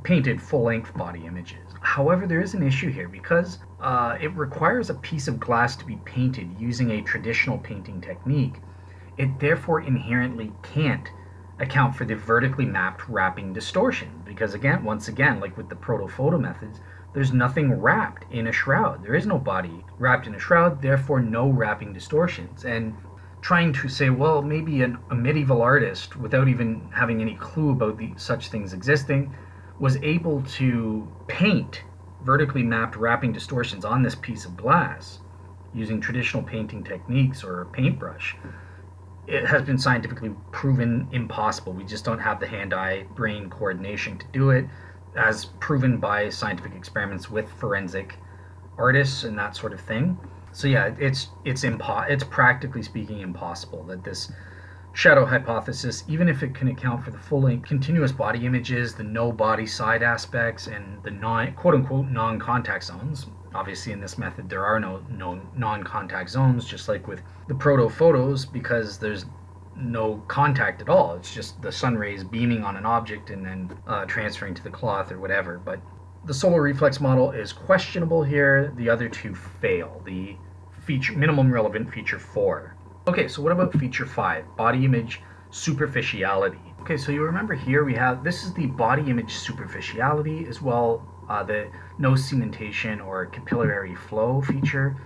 [0.05, 1.69] painted full length body images.
[1.91, 5.84] However, there is an issue here because uh, it requires a piece of glass to
[5.84, 8.61] be painted using a traditional painting technique.
[9.18, 11.11] It therefore inherently can't
[11.59, 16.38] account for the vertically mapped wrapping distortion because again once again like with the proto-photo
[16.38, 16.80] methods
[17.12, 21.20] there's nothing wrapped in a shroud there is no body wrapped in a shroud therefore
[21.20, 22.95] no wrapping distortions and
[23.43, 27.99] trying to say well maybe an, a medieval artist without even having any clue about
[27.99, 29.30] the, such things existing
[29.81, 31.83] was able to paint
[32.22, 35.18] vertically mapped wrapping distortions on this piece of glass
[35.74, 38.37] using traditional painting techniques or a paintbrush
[39.31, 41.72] it has been scientifically proven impossible.
[41.72, 44.66] We just don't have the hand-eye brain coordination to do it,
[45.16, 48.16] as proven by scientific experiments with forensic
[48.76, 50.18] artists and that sort of thing.
[50.53, 54.33] So yeah, it's it's impo- it's practically speaking impossible that this
[54.93, 59.05] shadow hypothesis, even if it can account for the full length continuous body images, the
[59.05, 64.18] no body side aspects, and the non quote unquote non contact zones, obviously in this
[64.18, 69.26] method there are no, no non-contact zones just like with the proto photos because there's
[69.76, 71.14] no contact at all.
[71.14, 74.70] It's just the sun rays beaming on an object and then uh, transferring to the
[74.70, 75.59] cloth or whatever.
[75.59, 75.80] But
[76.24, 78.72] the solar reflex model is questionable here.
[78.76, 80.03] The other two fail.
[80.05, 80.36] The
[80.84, 82.76] feature minimum relevant feature 4
[83.07, 85.20] okay so what about feature 5 body image
[85.51, 90.62] superficiality okay so you remember here we have this is the body image superficiality as
[90.62, 94.96] well uh, the no cementation or capillary flow feature.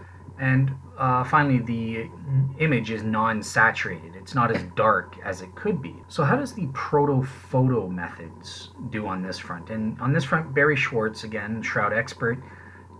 [0.41, 2.11] And uh, finally, the
[2.59, 4.17] image is non saturated.
[4.17, 6.03] It's not as dark as it could be.
[6.09, 9.71] So, how does the proto photo methods do on this front?
[9.71, 12.43] And on this front, Barrie Schwortz, again, Shroud expert,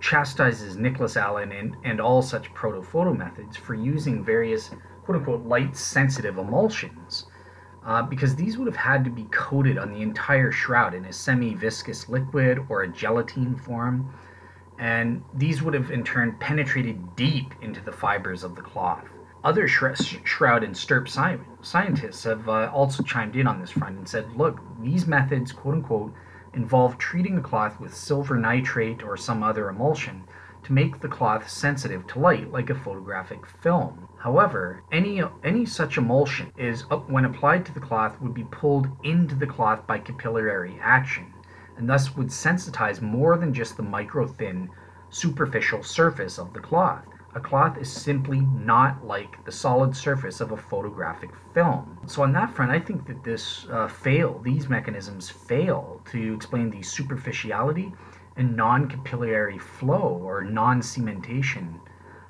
[0.05, 4.69] chastises Nicholas Allen and, and all such proto photo methods for using various
[5.03, 7.25] quote unquote light sensitive emulsions
[7.87, 11.13] uh, because these would have had to be coated on the entire shroud in a
[11.13, 14.13] semi viscous liquid or a gelatine form,
[14.79, 19.09] and these would have in turn penetrated deep into the fibers of the cloth.
[19.43, 24.09] Other shroud and stirp sci- scientists have uh, also chimed in on this front and
[24.09, 26.13] said, look, these methods, quote unquote,
[26.55, 30.25] involve treating the cloth with silver nitrate or some other emulsion
[30.65, 34.09] to make the cloth sensitive to light like a photographic film.
[34.19, 38.89] However, any, any such emulsion is, uh, when applied to the cloth, would be pulled
[39.05, 41.33] into the cloth by capillary action,
[41.77, 44.71] and thus would sensitize more than just the micro thin
[45.11, 47.05] superficial surface of the cloth.
[47.35, 51.99] A cloth is simply not like the solid surface of a photographic film.
[52.07, 56.71] So on that front, I think that this uh, fail, these mechanisms fail to explain
[56.71, 57.93] the superficiality
[58.37, 61.81] and non-capillary flow or non-cementation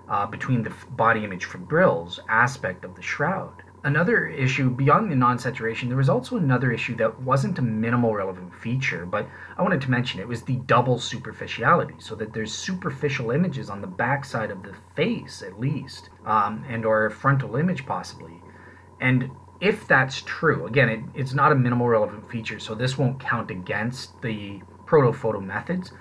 [0.08, 3.63] uh, between the body image fibrils aspect of the shroud.
[3.84, 8.54] Another issue beyond the non-saturation, there was also another issue that wasn't a minimal relevant
[8.54, 9.28] feature, but
[9.58, 13.82] I wanted to mention it was the double superficiality, so that there's superficial images on
[13.82, 18.42] the backside of the face at least, um, and or a frontal image possibly.
[19.02, 19.30] And
[19.60, 23.50] if that's true, again, it, it's not a minimal relevant feature, so this won't count
[23.50, 25.92] against the proto-photo methods,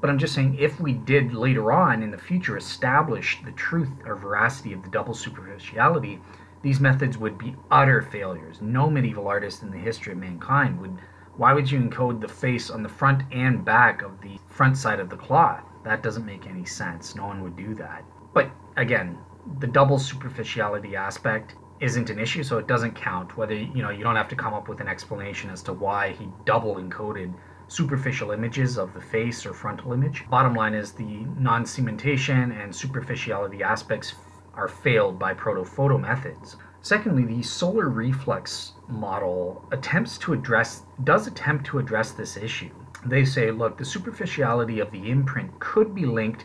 [0.00, 3.90] but I'm just saying, if we did later on in the future establish the truth
[4.04, 6.20] or veracity of the double superficiality,
[6.62, 8.60] these methods would be utter failures.
[8.60, 10.96] No medieval artist in the history of mankind would.
[11.36, 15.00] Why would you encode the face on the front and back of the front side
[15.00, 15.64] of the cloth?
[15.82, 17.16] That doesn't make any sense.
[17.16, 18.04] No one would do that.
[18.32, 19.18] But again,
[19.58, 23.36] the double superficiality aspect isn't an issue, so it doesn't count.
[23.36, 26.12] Whether you know, you don't have to come up with an explanation as to why
[26.12, 27.34] he double encoded
[27.66, 30.24] superficial images of the face or frontal image.
[30.30, 34.14] Bottom line is the non cementation and superficiality aspects
[34.54, 36.56] are failed by proto-photo methods.
[36.80, 42.70] Secondly, the solar reflex model attempts to address does attempt to address this issue.
[43.04, 46.44] They say, look, the superficiality of the imprint could be linked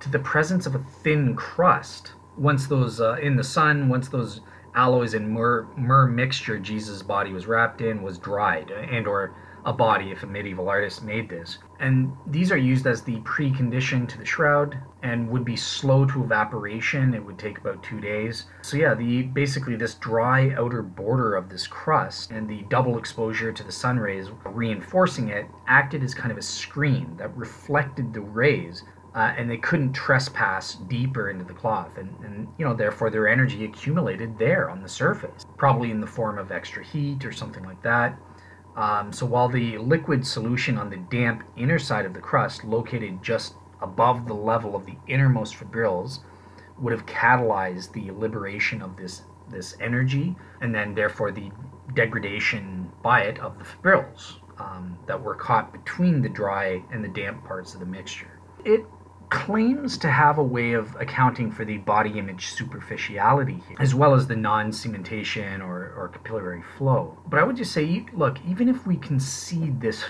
[0.00, 4.40] to the presence of a thin crust once those uh, in the sun, once those
[4.74, 9.34] aloes and myrrh, myrrh mixture Jesus' body was wrapped in was dried and or
[9.64, 11.58] a body if a medieval artist made this.
[11.80, 16.24] And these are used as the precondition to the shroud and would be slow to
[16.24, 17.14] evaporation.
[17.14, 18.46] It would take about two days.
[18.62, 23.52] So yeah, the basically this dry outer border of this crust and the double exposure
[23.52, 28.20] to the sun rays reinforcing it acted as kind of a screen that reflected the
[28.20, 28.84] rays
[29.14, 33.28] uh, and they couldn't trespass deeper into the cloth and, and you know therefore their
[33.28, 37.64] energy accumulated there on the surface probably in the form of extra heat or something
[37.64, 38.16] like that
[38.76, 43.22] Um, so while the liquid solution on the damp inner side of the crust, located
[43.22, 46.20] just above the level of the innermost fibrils,
[46.78, 51.50] would have catalyzed the liberation of this this energy, and then therefore the
[51.94, 57.08] degradation by it of the fibrils um, that were caught between the dry and the
[57.08, 58.38] damp parts of the mixture.
[58.64, 58.84] It
[59.30, 64.14] claims to have a way of accounting for the body image superficiality here, as well
[64.14, 67.16] as the non cementation or, or capillary flow.
[67.28, 70.04] But I would just say, look, even if we concede this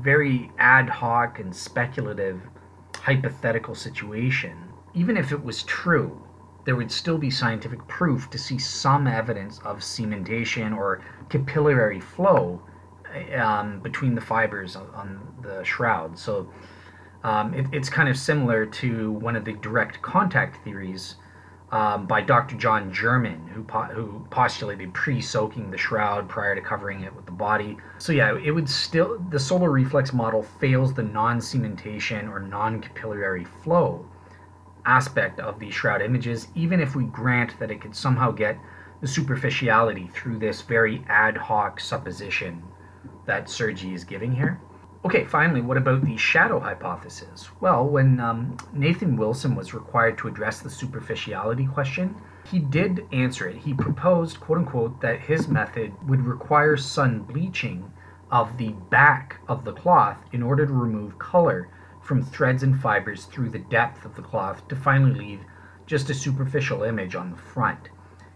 [0.00, 2.40] very ad hoc and speculative
[3.02, 4.56] hypothetical situation,
[4.94, 6.22] even if it was true,
[6.64, 12.62] there would still be scientific proof to see some evidence of cementation or capillary flow
[13.36, 16.16] um, between the fibers on, on the shroud.
[16.16, 16.48] So
[17.24, 21.16] um, it, it's kind of similar to one of the direct contact theories
[21.72, 22.56] um, by Dr.
[22.56, 27.24] John German, who, po- who postulated pre soaking the shroud prior to covering it with
[27.24, 27.78] the body.
[27.98, 32.80] So, yeah, it would still, the solar reflex model fails the non cementation or non
[32.82, 34.06] capillary flow
[34.84, 38.58] aspect of these shroud images, even if we grant that it could somehow get
[39.00, 42.62] the superficiality through this very ad hoc supposition
[43.26, 44.60] that Sergi is giving here.
[45.04, 47.50] Okay, finally, what about the shadow hypothesis?
[47.60, 52.14] Well, when um, Nathan Wilson was required to address the superficiality question,
[52.48, 53.56] he did answer it.
[53.56, 57.92] He proposed, quote unquote, that his method would require sun bleaching
[58.30, 61.68] of the back of the cloth in order to remove color
[62.00, 65.40] from threads and fibers through the depth of the cloth to finally leave
[65.84, 67.88] just a superficial image on the front.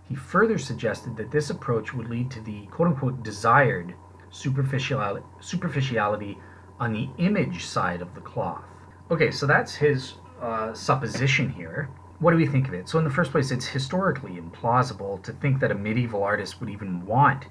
[0.09, 3.95] He further suggested that this approach would lead to the quote unquote desired
[4.31, 6.39] superficiality, superficiality
[6.79, 8.65] on the image side of the cloth.
[9.11, 11.89] Okay, so that's his uh, supposition here.
[12.19, 12.89] What do we think of it?
[12.89, 16.71] So, in the first place, it's historically implausible to think that a medieval artist would
[16.71, 17.47] even want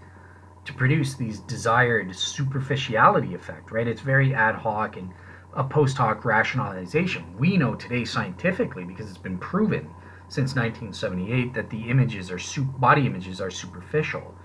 [0.66, 3.88] to produce these desired superficiality effect, right?
[3.88, 5.14] It's very ad hoc and
[5.54, 7.38] a post hoc rationalization.
[7.38, 9.90] We know today scientifically, because it's been proven
[10.28, 12.40] since 1978, that the images are
[12.80, 14.36] body images are superficial.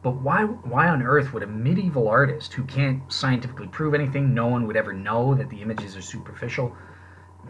[0.00, 4.46] But why why on earth would a medieval artist who can't scientifically prove anything, no
[4.46, 6.76] one would ever know that the images are superficial,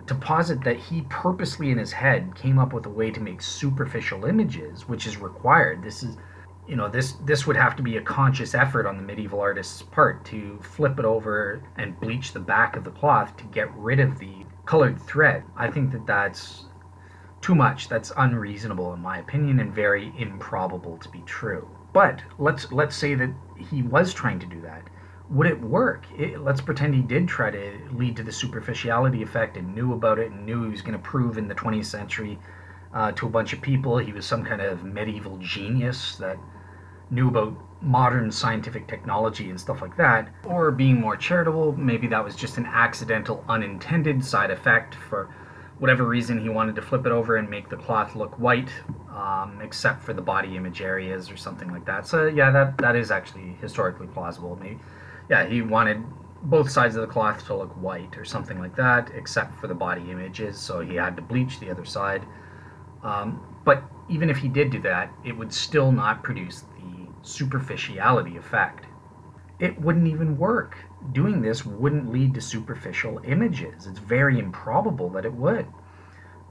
[0.07, 3.43] to posit that he purposely in his head came up with a way to make
[3.43, 5.83] superficial images, which is required.
[5.83, 6.17] This is
[6.67, 9.83] you know this this would have to be a conscious effort on the medieval artist's
[9.83, 14.01] part to flip it over and bleach the back of the cloth to get rid
[14.01, 15.45] of the colored thread.
[15.57, 16.65] I think that that's
[17.43, 17.89] too much.
[17.89, 21.69] That's unreasonable in my opinion and very improbable to be true.
[21.93, 23.31] But let's let's say that
[23.71, 24.83] he was trying to do that.
[25.31, 26.05] Would it work?
[26.17, 30.19] It, let's pretend he did try to lead to the superficiality effect and knew about
[30.19, 32.39] it and knew he was going to prove in the 20th century
[32.95, 36.39] uh, to a bunch of people he was some kind of medieval genius that
[37.11, 40.29] knew about modern scientific technology and stuff like that.
[40.45, 45.35] Or being more charitable, maybe that was just an accidental, unintended side effect for
[45.79, 48.71] whatever reason he wanted to flip it over and make the cloth look white
[49.15, 52.07] um, except for the body image areas or something like that.
[52.07, 54.57] So yeah that that is actually historically plausible.
[54.57, 54.79] Maybe
[55.29, 56.03] yeah he wanted
[56.43, 59.75] both sides of the cloth to look white or something like that except for the
[59.75, 62.25] body images so he had to bleach the other side.
[63.03, 68.37] Um, but even if he did do that it would still not produce the superficiality
[68.37, 68.87] effect.
[69.59, 70.77] It wouldn't even work
[71.13, 73.87] doing this wouldn't lead to superficial images.
[73.87, 75.67] It's very improbable that it would.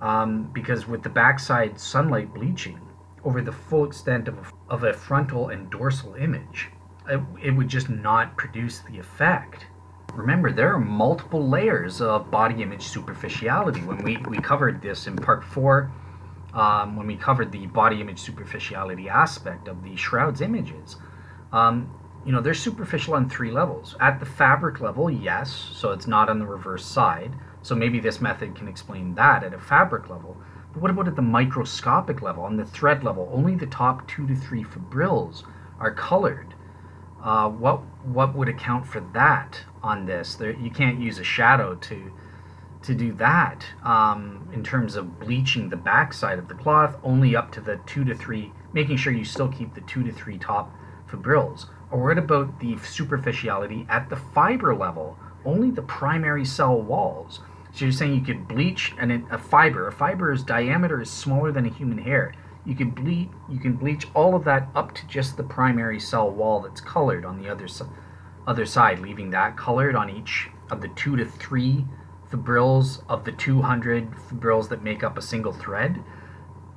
[0.02, 2.80] Um, because with the backside sunlight bleaching
[3.24, 6.70] over the full extent of a, of a frontal and dorsal image,
[7.10, 9.66] it, it would just not produce the effect.
[10.14, 13.82] Remember, there are multiple layers of body image superficiality.
[13.82, 15.92] When we, we covered this in part four,
[16.54, 20.96] um, when we covered the body image superficiality aspect of the shroud's images,
[21.52, 21.92] um,
[22.28, 23.96] you know, they're superficial on three levels.
[24.02, 27.32] At the fabric level, yes, so it's not on the reverse side.
[27.62, 30.36] So maybe this method can explain that at a fabric level.
[30.74, 33.30] But what about at the microscopic level, on the thread level?
[33.32, 35.46] Only the top two to three fibrils
[35.80, 36.54] are colored.
[37.24, 40.36] Uh, what what would account for that on this?
[40.36, 42.12] There, you can't use a shadow to
[42.84, 46.98] to do that um, in terms of bleaching the backside of the cloth.
[47.06, 50.12] Only up to the two to three, making sure you still keep the two to
[50.12, 50.76] three top
[51.10, 51.68] fibrils.
[51.90, 55.18] Or what about the superficiality at the fiber level?
[55.46, 57.40] Only the primary cell walls.
[57.74, 59.88] So you're saying you could bleach an, a fiber.
[59.88, 62.34] A fiber's diameter is smaller than a human hair.
[62.66, 63.30] You can bleach.
[63.50, 67.24] You can bleach all of that up to just the primary cell wall that's colored
[67.24, 67.68] on the other
[68.46, 71.86] other side, leaving that colored on each of the two to three
[72.30, 76.04] fibrils of the 200 fibrils that make up a single thread.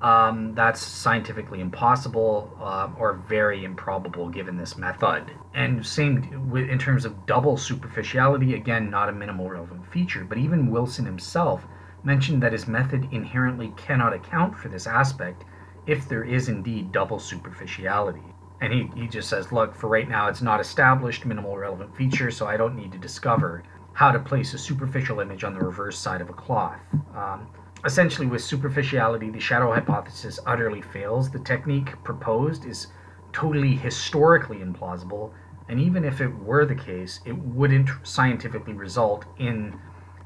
[0.02, 5.30] Um, that's scientifically impossible uh, or very improbable given this method.
[5.54, 10.70] And same in terms of double superficiality, again, not a minimal relevant feature, but even
[10.70, 11.66] Wilson himself
[12.02, 15.44] mentioned that his method inherently cannot account for this aspect
[15.86, 18.22] if there is indeed double superficiality.
[18.62, 22.30] And he, he just says, look, for right now, it's not established minimal relevant feature,
[22.30, 25.98] so I don't need to discover how to place a superficial image on the reverse
[25.98, 26.78] side of a cloth.
[27.14, 27.48] Um,
[27.84, 31.30] essentially, with superficiality, the shadow hypothesis utterly fails.
[31.30, 32.88] The technique proposed is
[33.32, 35.32] totally historically implausible,
[35.68, 39.78] and even if it were the case, it wouldn't scientifically result in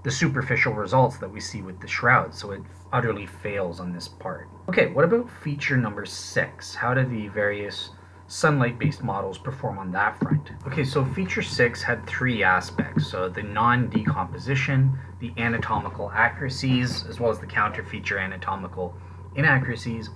[0.03, 2.61] the superficial results that we see with the shroud, so it
[2.93, 4.49] utterly fails on this part.
[4.69, 6.75] Okay, what about feature number six?
[6.75, 7.91] How do the various
[8.27, 10.51] sunlight based models perform on that front?
[10.67, 17.21] Okay, so feature six had three aspects so the non decomposition, the anatomical accuracies, as
[17.21, 18.95] well as the counter feature anatomical
[19.35, 20.11] inaccuracies,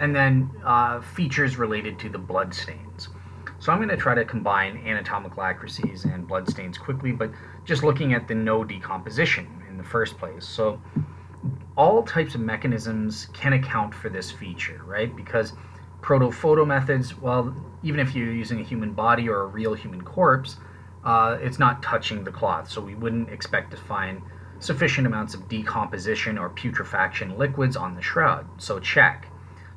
[0.00, 3.08] and then uh, features related to the blood stains.
[3.58, 7.30] So I'm going to try to combine anatomical accuracies and blood stains quickly, but
[7.64, 10.44] just looking at the no decomposition in the first place.
[10.44, 10.80] So
[11.76, 15.14] all types of mechanisms can account for this feature, right?
[15.14, 15.52] Because
[16.02, 20.56] protophoto methods, well, even if you're using a human body or a real human corpse,
[21.04, 24.20] uh, it's not touching the cloth, so we wouldn't expect to find
[24.58, 28.46] sufficient amounts of decomposition or putrefaction liquids on the shroud.
[28.58, 29.28] So check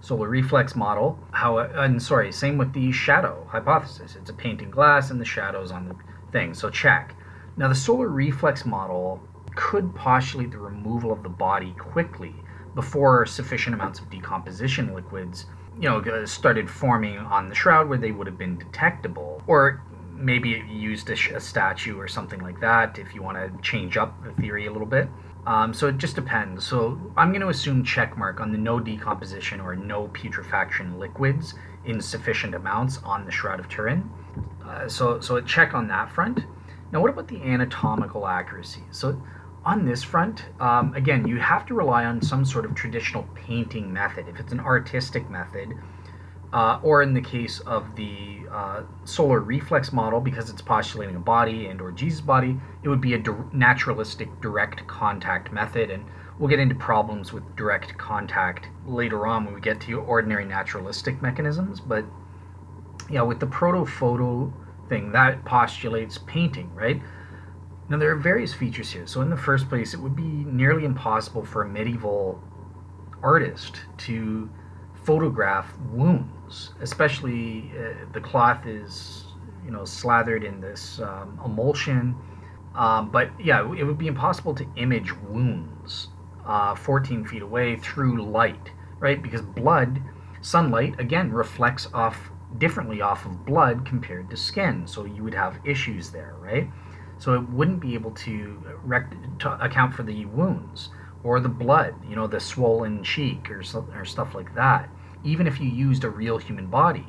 [0.01, 1.17] solar reflex model.
[1.32, 4.15] How and sorry, same with the shadow hypothesis.
[4.15, 5.95] It's a painting glass and the shadows on the
[6.32, 6.53] thing.
[6.53, 7.15] So check.
[7.57, 9.21] Now the solar reflex model
[9.55, 12.36] could postulate the removal of the body quickly
[12.76, 15.45] before sufficient amounts of decomposition liquids,
[15.80, 19.82] you know, started forming on the shroud where they would have been detectable, or
[20.13, 23.97] maybe it used a, a statue or something like that if you want to change
[23.97, 25.09] up the theory a little bit.
[25.45, 26.65] Um, so it just depends.
[26.65, 31.53] So I'm going to assume check mark on the no decomposition or no putrefaction liquids
[31.86, 34.09] in sufficient amounts on the Shroud of Turin.
[34.65, 36.39] Uh, so, so a check on that front.
[36.91, 38.84] Now, what about the anatomical accuracy?
[38.91, 39.21] So
[39.66, 43.91] on this front, um, again, you have to rely on some sort of traditional painting
[43.91, 44.28] method.
[44.28, 45.74] If it's an artistic method,
[46.53, 51.20] uh, or in the case of the uh, solar reflex model, because it's postulating a
[51.20, 56.05] body and or Jesus body, it would be a di- naturalistic direct contact method, and
[56.38, 61.22] we'll get into problems with direct contact later on when we get to ordinary naturalistic
[61.22, 61.80] mechanisms.
[61.80, 62.05] But
[63.09, 64.53] yeah, with the proto-photo
[64.89, 67.01] thing, that postulates painting, right?
[67.89, 69.05] Now there are various features here.
[69.07, 72.41] So in the first place, it would be nearly impossible for a medieval
[73.21, 74.49] artist to
[75.03, 76.36] photograph wounds
[76.81, 79.25] especially uh, the cloth is
[79.63, 82.15] you know slathered in this um, emulsion.
[82.75, 86.09] Um, but yeah, it would be impossible to image wounds
[86.45, 89.21] uh, 14 feet away through light, right?
[89.21, 90.01] Because blood,
[90.41, 94.86] sunlight, again, reflects off differently off of blood compared to skin.
[94.88, 96.69] So you would have issues there, right?
[97.18, 100.89] So it wouldn't be able to, rec- to account for the wounds
[101.24, 103.63] or the blood, you know, the swollen cheek or,
[103.93, 104.89] or stuff like that
[105.26, 107.05] even if you used a real human body,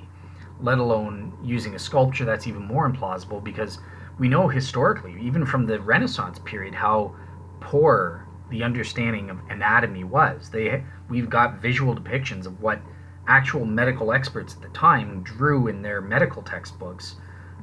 [0.61, 3.79] let alone using a sculpture, that's even more implausible because
[4.19, 7.15] we know historically, even from the Renaissance period, how
[7.61, 10.49] poor the understanding of anatomy was.
[10.49, 12.81] They we've got visual depictions of what
[13.29, 17.17] actual medical experts at the time drew in their medical textbooks,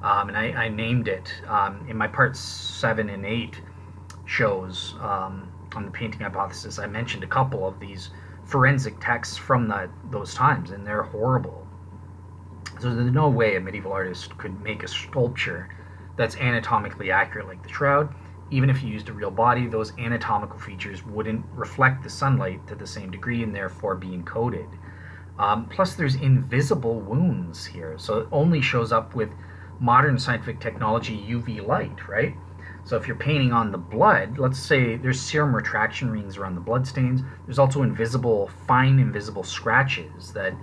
[0.04, 3.62] um, and I, I, named it um, in my parts seven and eight
[4.26, 6.78] shows um, on the painting hypothesis.
[6.78, 8.10] I mentioned a couple of these
[8.43, 11.66] forensic texts from that those times, and they're horrible.
[12.82, 15.70] So there's no way a medieval artist could make a sculpture
[16.18, 18.14] that's anatomically accurate like the shroud.
[18.51, 22.76] Even if you used a real body, those anatomical features wouldn't reflect the sunlight to
[22.76, 24.68] the same degree and therefore be encoded.
[25.39, 29.32] Um, plus, there's invisible wounds here, so it only shows up with
[29.80, 32.36] modern scientific technology UV light, right?
[32.86, 36.62] So if you're painting on the blood, let's say there's serum retraction rings around the
[36.62, 37.22] blood stains.
[37.46, 40.54] There's also invisible, fine invisible scratches that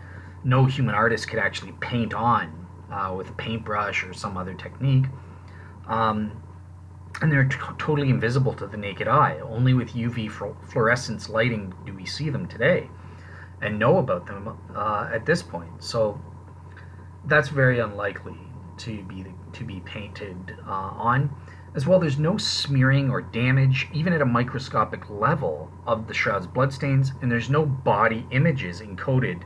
[0.44, 5.06] no human artist could actually paint on uh, with a paintbrush or some other technique.
[5.86, 6.42] Um,
[7.22, 9.38] and they're t- totally invisible to the naked eye.
[9.42, 10.30] Only with UV
[10.68, 12.88] fluorescence lighting do we see them today
[13.62, 15.82] and know about them uh, at this point.
[15.82, 16.20] So
[17.24, 18.38] that's very unlikely
[18.80, 21.34] to be to be painted uh, on.
[21.74, 26.46] As well, there's no smearing or damage, even at a microscopic level, of the shroud's
[26.46, 29.42] bloodstains, and there's no body images encoded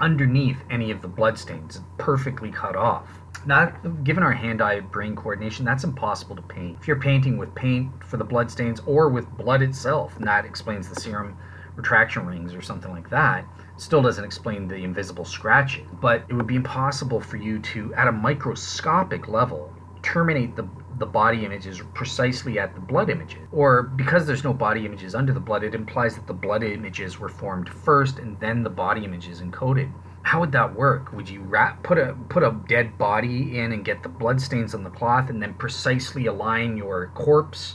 [0.00, 1.80] underneath any of the bloodstains.
[1.96, 3.08] Perfectly cut off.
[3.46, 6.78] Not given our hand-eye brain coordination, that's impossible to paint.
[6.80, 11.00] If you're painting with paint for the bloodstains or with blood itself, that explains the
[11.00, 11.36] serum
[11.76, 13.46] retraction rings or something like that.
[13.82, 18.06] Still doesn't explain the invisible scratching, but it would be impossible for you to, at
[18.06, 20.68] a microscopic level, terminate the
[21.00, 23.40] the body images precisely at the blood images.
[23.50, 27.18] Or because there's no body images under the blood, it implies that the blood images
[27.18, 29.90] were formed first and then the body images encoded.
[30.22, 31.12] How would that work?
[31.12, 34.76] Would you wrap put a put a dead body in and get the blood stains
[34.76, 37.74] on the cloth and then precisely align your corpse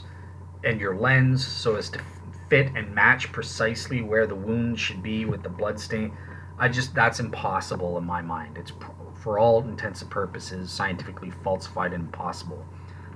[0.64, 2.00] and your lens so as to
[2.48, 6.16] fit and match precisely where the wound should be with the blood stain?
[6.58, 8.58] I just that's impossible in my mind.
[8.58, 8.72] It's
[9.14, 12.64] for all intents and purposes scientifically falsified and impossible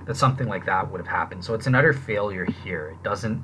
[0.05, 1.43] that something like that would have happened.
[1.43, 2.89] So it's an utter failure here.
[2.89, 3.43] It doesn't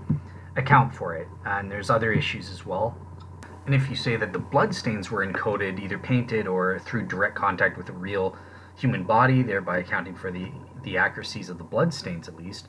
[0.55, 1.27] account for it.
[1.45, 2.97] And there's other issues as well.
[3.65, 7.35] And if you say that the blood stains were encoded, either painted or through direct
[7.35, 8.35] contact with a real
[8.75, 10.51] human body, thereby accounting for the,
[10.83, 12.67] the accuracies of the blood stains at least,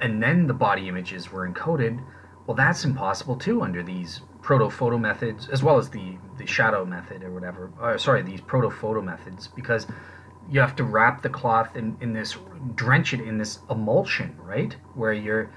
[0.00, 2.02] and then the body images were encoded,
[2.46, 6.84] well, that's impossible too under these proto photo methods, as well as the, the shadow
[6.84, 7.72] method or whatever.
[7.80, 9.86] Uh, sorry, these proto photo methods, because
[10.48, 12.36] you have to wrap the cloth in, in this,
[12.74, 14.76] drench it in this emulsion, right?
[14.94, 15.50] Where you're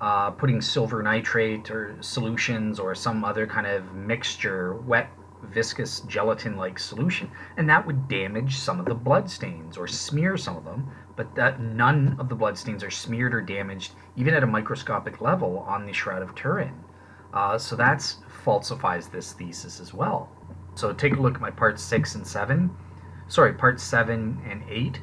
[0.00, 5.10] uh, putting silver nitrate or solutions or some other kind of mixture, wet,
[5.42, 7.30] viscous, gelatin like solution.
[7.56, 11.34] And that would damage some of the blood stains or smear some of them, but
[11.34, 15.86] that none of the bloodstains are smeared or damaged, even at a microscopic level, on
[15.86, 16.74] the Shroud of Turin.
[17.32, 18.14] Uh, so that
[18.44, 20.30] falsifies this thesis as well.
[20.74, 22.70] So take a look at my parts six and seven
[23.28, 25.00] sorry, part seven and eight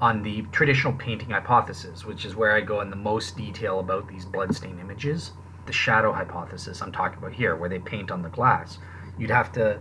[0.00, 4.08] on the traditional painting hypothesis, which is where I go in the most detail about
[4.08, 5.32] these bloodstain images.
[5.66, 8.78] The shadow hypothesis I'm talking about here, where they paint on the glass.
[9.16, 9.78] You'd have to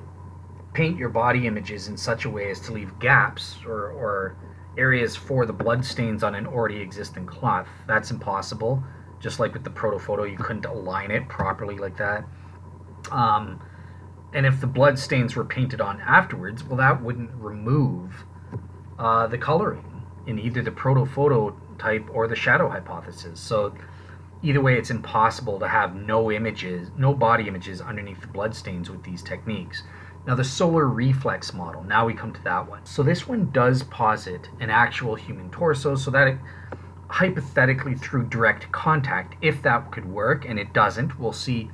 [0.74, 4.38] paint your body images in such a way as to leave gaps or, or
[4.78, 7.68] areas for the bloodstains on an already existing cloth.
[7.88, 8.84] That's impossible.
[9.20, 12.26] Just like with the proto-photo, you couldn't align it properly like that.
[13.12, 13.62] Um,
[14.34, 18.24] and if the blood stains were painted on afterwards, well, that wouldn't remove
[18.98, 23.40] uh, the coloring in either the proto-photo type or the shadow hypothesis.
[23.40, 23.76] So
[24.42, 28.90] either way, it's impossible to have no images, no body images underneath the blood stains
[28.90, 29.84] with these techniques.
[30.28, 32.86] Now, the solar reflex model, now we come to that one.
[32.86, 36.38] So, this one does posit an actual human torso, so that it,
[37.08, 41.70] hypothetically through direct contact, if that could work, and it doesn't, we'll see,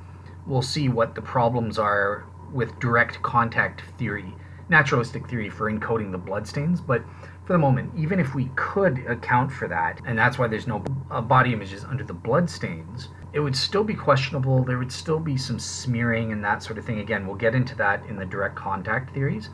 [0.46, 4.34] we'll see what the problems are with direct contact theory,
[4.68, 7.04] naturalistic theory for encoding the bloodstains, but
[7.44, 10.82] for the moment, even if we could account for that, and that's why there's no
[11.10, 14.64] uh, body images under the bloodstains, it would still be questionable.
[14.64, 17.00] There would still be some smearing and that sort of thing.
[17.00, 19.50] Again, we'll get into that in the direct contact theories.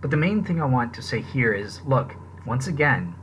[0.00, 2.14] But the main thing I want to say here is look,
[2.46, 3.14] once again,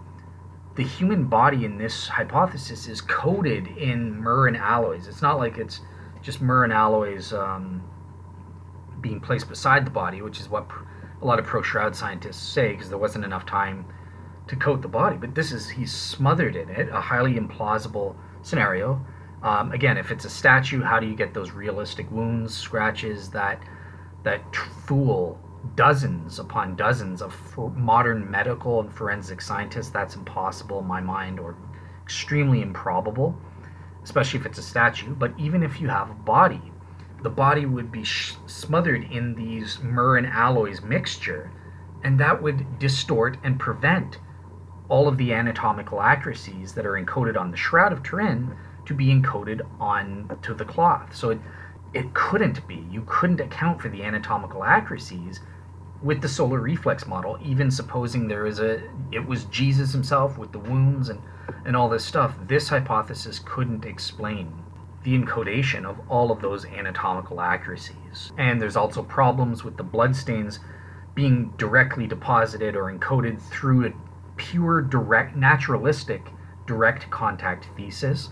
[0.75, 5.07] the human body in this hypothesis is coated in myrrh and aloes.
[5.07, 5.79] It's not like it's
[6.21, 7.81] just myrrh and aloes um,
[8.99, 10.69] being placed beside the body, which is what
[11.21, 13.85] a lot of pro shroud scientists say because there wasn't enough time
[14.47, 15.15] to coat the body.
[15.15, 19.05] But this is he's smothered in it, a highly implausible scenario.
[19.45, 23.61] Um, again, if it's a statue, how do you get those realistic wounds, scratches that
[24.23, 25.39] that fool
[25.75, 27.31] dozens upon dozens of
[27.75, 29.89] modern medical and forensic scientists?
[29.89, 31.55] That's impossible in my mind, or
[32.01, 33.39] extremely improbable,
[34.03, 35.13] especially if it's a statue.
[35.13, 36.73] But even if you have a body,
[37.21, 41.51] the body would be sh- smothered in these myrrh and aloes mixture,
[42.03, 44.17] and that would distort and prevent
[44.89, 48.55] all of the anatomical accuracies that are encoded on the Shroud of Turin
[48.85, 51.15] to be encoded on to the cloth.
[51.15, 51.39] So it,
[51.93, 52.85] it couldn't be.
[52.89, 55.41] You couldn't account for the anatomical accuracies
[56.03, 58.81] with the solar reflex model, even supposing there is a
[59.11, 61.21] it was Jesus himself with the wounds and,
[61.65, 62.35] and all this stuff.
[62.47, 64.53] This hypothesis couldn't explain
[65.03, 68.31] the encodation of all of those anatomical accuracies.
[68.37, 70.59] And there's also problems with the bloodstains
[71.13, 73.93] being directly deposited or encoded through a
[74.35, 76.21] pure direct naturalistic
[76.65, 78.29] direct contact thesis.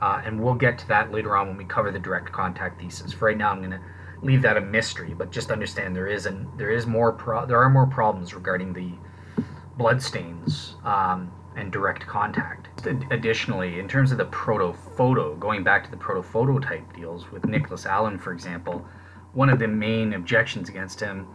[0.00, 3.12] Uh, and we'll get to that later on when we cover the direct contact thesis.
[3.12, 3.80] For right now, I'm going to
[4.22, 7.62] leave that a mystery, but just understand there is an there is more pro- there
[7.62, 8.92] are more problems regarding the
[9.76, 12.68] bloodstains um, and direct contact.
[13.10, 17.30] Additionally, in terms of the proto photo, going back to the proto photo type deals
[17.30, 18.86] with Nicholas Allen, for example,
[19.32, 21.26] one of the main objections against him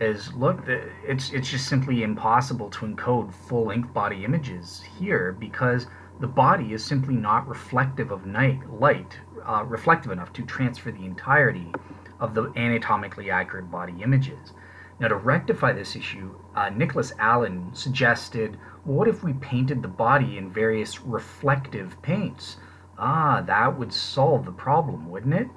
[0.00, 0.62] is look,
[1.04, 5.86] it's it's just simply impossible to encode full length body images here because
[6.20, 11.04] the body is simply not reflective of night light, uh, reflective enough to transfer the
[11.04, 11.72] entirety
[12.20, 14.52] of the anatomically accurate body images.
[15.00, 20.38] Now, to rectify this issue, uh, Nicholas Allen suggested what if we painted the body
[20.38, 22.56] in various reflective paints?
[22.98, 25.48] Ah, that would solve the problem, wouldn't it?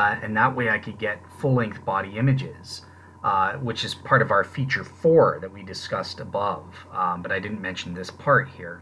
[0.00, 2.82] uh, and that way I could get full length body images.
[3.22, 7.38] Uh, which is part of our feature four that we discussed above, um, but I
[7.38, 8.80] didn't mention this part here.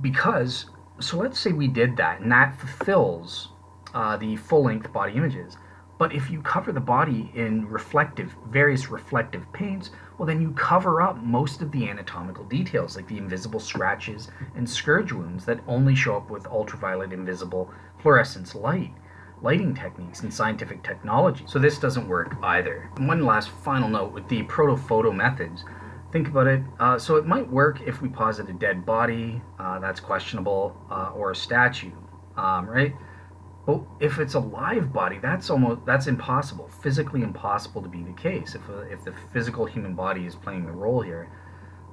[0.00, 0.66] Because,
[1.00, 3.48] so let's say we did that, and that fulfills
[3.94, 5.56] uh, the full length body images.
[5.98, 11.02] But if you cover the body in reflective, various reflective paints, well, then you cover
[11.02, 15.94] up most of the anatomical details, like the invisible scratches and scourge wounds that only
[15.94, 18.92] show up with ultraviolet invisible fluorescence light
[19.42, 21.44] lighting techniques and scientific technology.
[21.46, 22.90] So this doesn't work either.
[22.96, 25.64] And one last final note with the protophoto methods.
[26.12, 26.62] Think about it.
[26.80, 31.12] Uh, so it might work if we posit a dead body, uh, that's questionable, uh,
[31.14, 31.92] or a statue,
[32.36, 32.94] um, right?
[33.64, 38.12] But if it's a live body, that's almost that's impossible, physically impossible to be the
[38.12, 38.56] case.
[38.56, 41.30] If a, if the physical human body is playing the role here,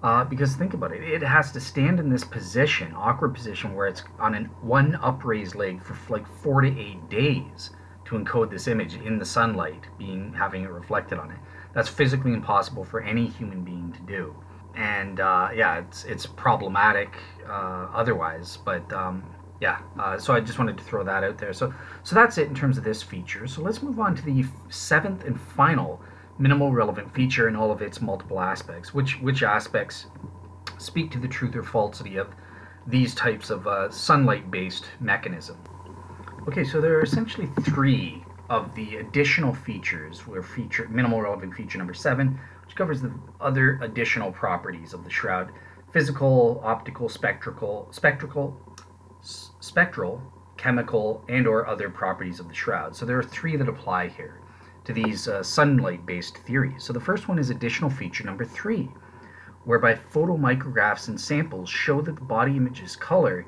[0.01, 3.87] uh, because think about it, it has to stand in this position, awkward position, where
[3.87, 7.71] it's on an one upraised leg for like four to eight days
[8.05, 11.37] to encode this image in the sunlight, being having it reflected on it.
[11.77, 14.35] That's physically impossible for any human being to do,
[14.73, 17.13] and uh, yeah, it's it's problematic
[17.47, 18.57] uh, otherwise.
[18.65, 19.23] But um,
[19.61, 21.53] yeah, uh, so I just wanted to throw that out there.
[21.53, 21.71] So
[22.01, 23.45] so that's it in terms of this feature.
[23.45, 26.01] So let's move on to the seventh and final
[26.39, 28.91] minimal relevant feature in all of its multiple aspects.
[28.95, 30.07] Which which aspects
[30.79, 32.33] speak to the truth or falsity of
[32.87, 35.57] these types of uh, sunlight-based mechanism?
[36.47, 40.25] Okay, so there are essentially three of the additional features.
[40.27, 45.09] Where feature minimal relevant feature number seven, which covers the other additional properties of the
[45.09, 45.51] shroud:
[45.91, 48.57] physical, optical, spectral, spectral,
[49.59, 50.21] spectral,
[50.57, 52.95] chemical, and/or other properties of the shroud.
[52.95, 54.41] So there are three that apply here
[54.85, 56.83] to these uh, sunlight based theories.
[56.83, 58.89] So the first one is additional feature number three,
[59.65, 63.45] whereby photomicrographs and samples show that the body image's color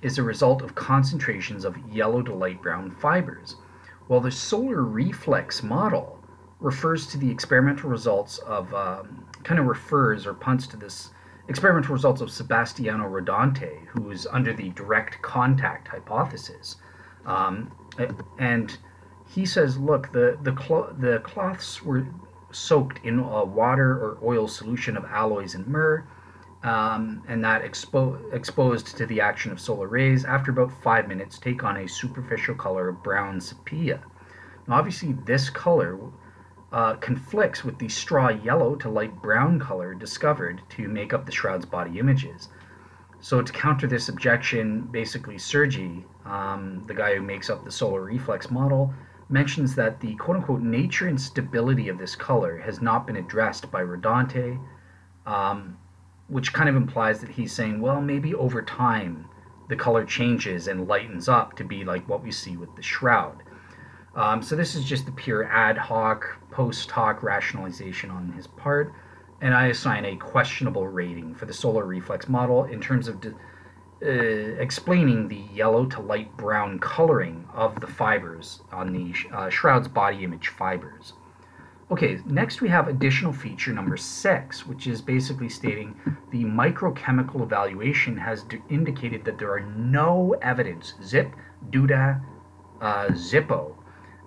[0.00, 3.56] is a result of concentrations of yellow to light brown fibers,
[4.10, 6.18] while the solar reflex model
[6.58, 11.10] refers to the experimental results of, um, kind of refers or punts to this
[11.46, 16.74] experimental results of Sebastiano Rodante, who is under the direct contact hypothesis.
[17.24, 17.70] Um,
[18.40, 18.76] and
[19.28, 22.04] he says, look, the the, clo- the cloths were
[22.50, 26.04] soaked in a water or oil solution of aloes and myrrh,
[26.62, 30.24] um, and that expo- exposed to the action of solar rays.
[30.24, 34.02] After about five minutes, take on a superficial color of brown sepia.
[34.68, 35.98] Now, obviously, this color
[36.72, 41.32] uh, conflicts with the straw yellow to light brown color discovered to make up the
[41.32, 42.48] shroud's body images.
[43.20, 48.02] So, to counter this objection, basically, Sergi, um, the guy who makes up the solar
[48.02, 48.94] reflex model,
[49.28, 53.70] mentions that the quote unquote nature and stability of this color has not been addressed
[53.70, 54.58] by Rodante,
[55.26, 55.76] um,
[56.30, 59.26] which kind of implies that he's saying, well, maybe over time
[59.68, 63.42] the color changes and lightens up to be like what we see with the shroud.
[64.14, 68.92] Um, so this is just the pure ad hoc, post hoc rationalization on his part,
[69.40, 73.20] and I assign a questionable rating for the solar reflex model in terms of.
[73.20, 73.34] De-
[74.02, 79.88] uh, explaining the yellow to light brown coloring of the fibers on the uh, shroud's
[79.88, 81.12] body image fibers.
[81.90, 85.98] Okay, next we have additional feature number six, which is basically stating
[86.30, 91.34] the microchemical evaluation has d- indicated that there are no evidence, zip,
[91.70, 92.22] duda,
[92.80, 93.74] uh, zippo,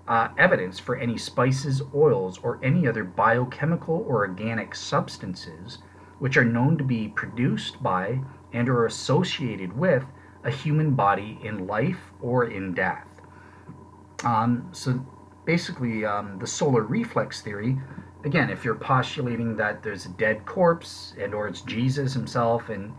[0.10, 5.78] uh, evidence for any spices, oils, or any other biochemical or organic substances
[6.20, 8.20] which are known to be produced by
[8.52, 10.04] and are associated with
[10.44, 13.08] a human body in life or in death.
[14.26, 15.06] Um, so
[15.46, 17.78] basically, um, the solar reflex theory,
[18.24, 22.94] again, if you're postulating that there's a dead corpse and or it's Jesus himself and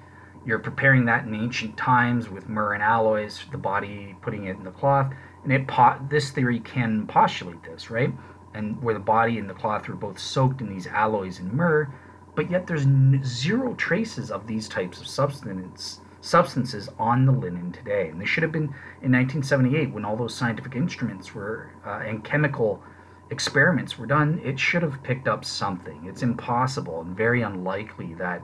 [0.47, 4.65] you're preparing that in ancient times with myrrh and aloes, the body putting it in
[4.65, 5.13] the cloth,
[5.43, 8.13] and it po- this theory can postulate this, right?
[8.53, 11.89] And where the body and the cloth are both soaked in these aloes and myrrh,
[12.35, 12.87] but yet there's
[13.25, 18.09] zero traces of these types of substance, substances on the linen today.
[18.09, 22.25] And they should have been in 1978 when all those scientific instruments were uh, and
[22.25, 22.83] chemical
[23.31, 24.41] experiments were done.
[24.45, 26.05] It should have picked up something.
[26.07, 28.43] It's impossible and very unlikely that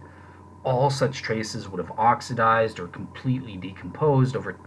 [0.62, 4.58] all such traces would have oxidized or completely decomposed over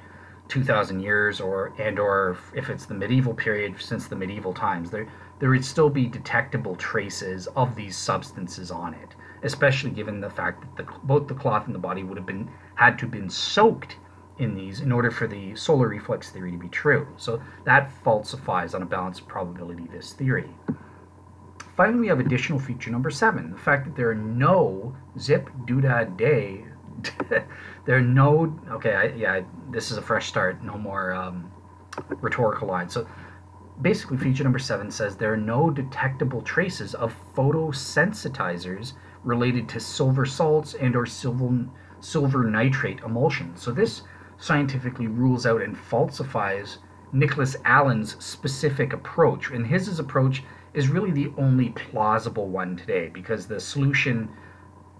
[0.47, 5.07] 2000 years or and or if it's the medieval period since the medieval times there
[5.39, 10.61] there would still be detectable traces of these substances on it, especially given the fact
[10.61, 13.29] that the, both the cloth and the body would have been had to have been
[13.29, 13.97] soaked
[14.39, 17.07] in these in order for the solar reflex theory to be true.
[17.17, 20.49] So that falsifies on a balanced probability this theory.
[21.75, 26.17] Finally, we have additional feature number seven: the fact that there are no zip doodad
[26.17, 26.65] day.
[27.29, 29.41] there are no okay, I, yeah,
[29.71, 30.63] this is a fresh start.
[30.63, 31.51] No more um,
[32.21, 32.93] rhetorical lines.
[32.93, 33.07] So
[33.81, 38.93] basically, feature number seven says there are no detectable traces of photosensitizers
[39.23, 41.65] related to silver salts and or silver,
[42.03, 43.55] silver nitrate emulsion.
[43.55, 44.03] So this
[44.37, 46.79] scientifically rules out and falsifies
[47.11, 49.51] Nicholas Allen's specific approach.
[49.51, 50.43] And his approach
[50.73, 54.29] is really the only plausible one today because the solution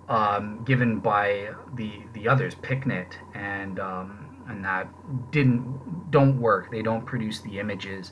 [0.09, 4.88] um, given by the the others, Picknett and um, and that
[5.31, 6.69] didn't don't work.
[6.71, 8.11] They don't produce the images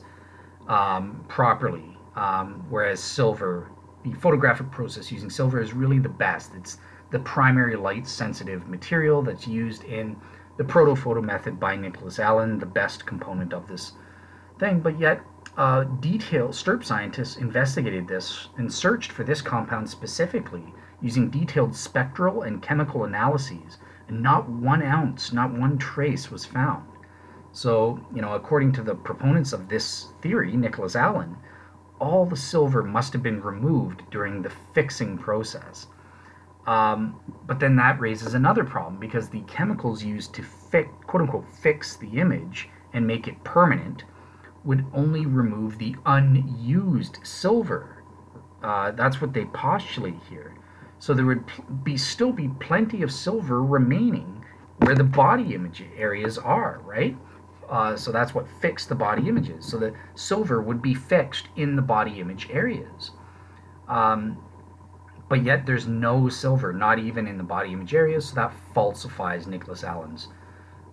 [0.68, 1.96] um, properly.
[2.16, 3.70] Um, whereas silver,
[4.04, 6.52] the photographic process using silver is really the best.
[6.54, 6.78] It's
[7.12, 10.16] the primary light sensitive material that's used in
[10.56, 13.92] the protophoto method by Nicholas Allen, the best component of this
[14.58, 14.80] thing.
[14.80, 15.20] But yet,
[15.56, 22.42] uh, detailed STURP scientists investigated this and searched for this compound specifically using detailed spectral
[22.42, 23.78] and chemical analyses,
[24.08, 26.86] and not one ounce, not one trace was found.
[27.52, 31.36] So, you know, according to the proponents of this theory, Nicholas Allen,
[31.98, 35.86] all the silver must have been removed during the fixing process.
[36.66, 41.46] Um, but then that raises another problem because the chemicals used to fi- quote unquote
[41.48, 44.04] fix the image and make it permanent
[44.64, 48.02] would only remove the unused silver.
[48.62, 50.54] Uh, that's what they postulate here.
[51.00, 51.44] So there would
[51.82, 54.44] be still be plenty of silver remaining
[54.78, 57.16] where the body image areas are, right?
[57.68, 59.64] Uh, so that's what fixed the body images.
[59.64, 63.12] So the silver would be fixed in the body image areas.
[63.88, 64.38] Um,
[65.32, 69.46] but yet there's no silver, not even in the body image areas, so that falsifies
[69.46, 70.28] Nicholas Allen's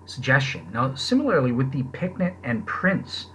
[0.05, 0.65] suggestion.
[0.71, 3.25] Now, similarly with the Picknett and Prince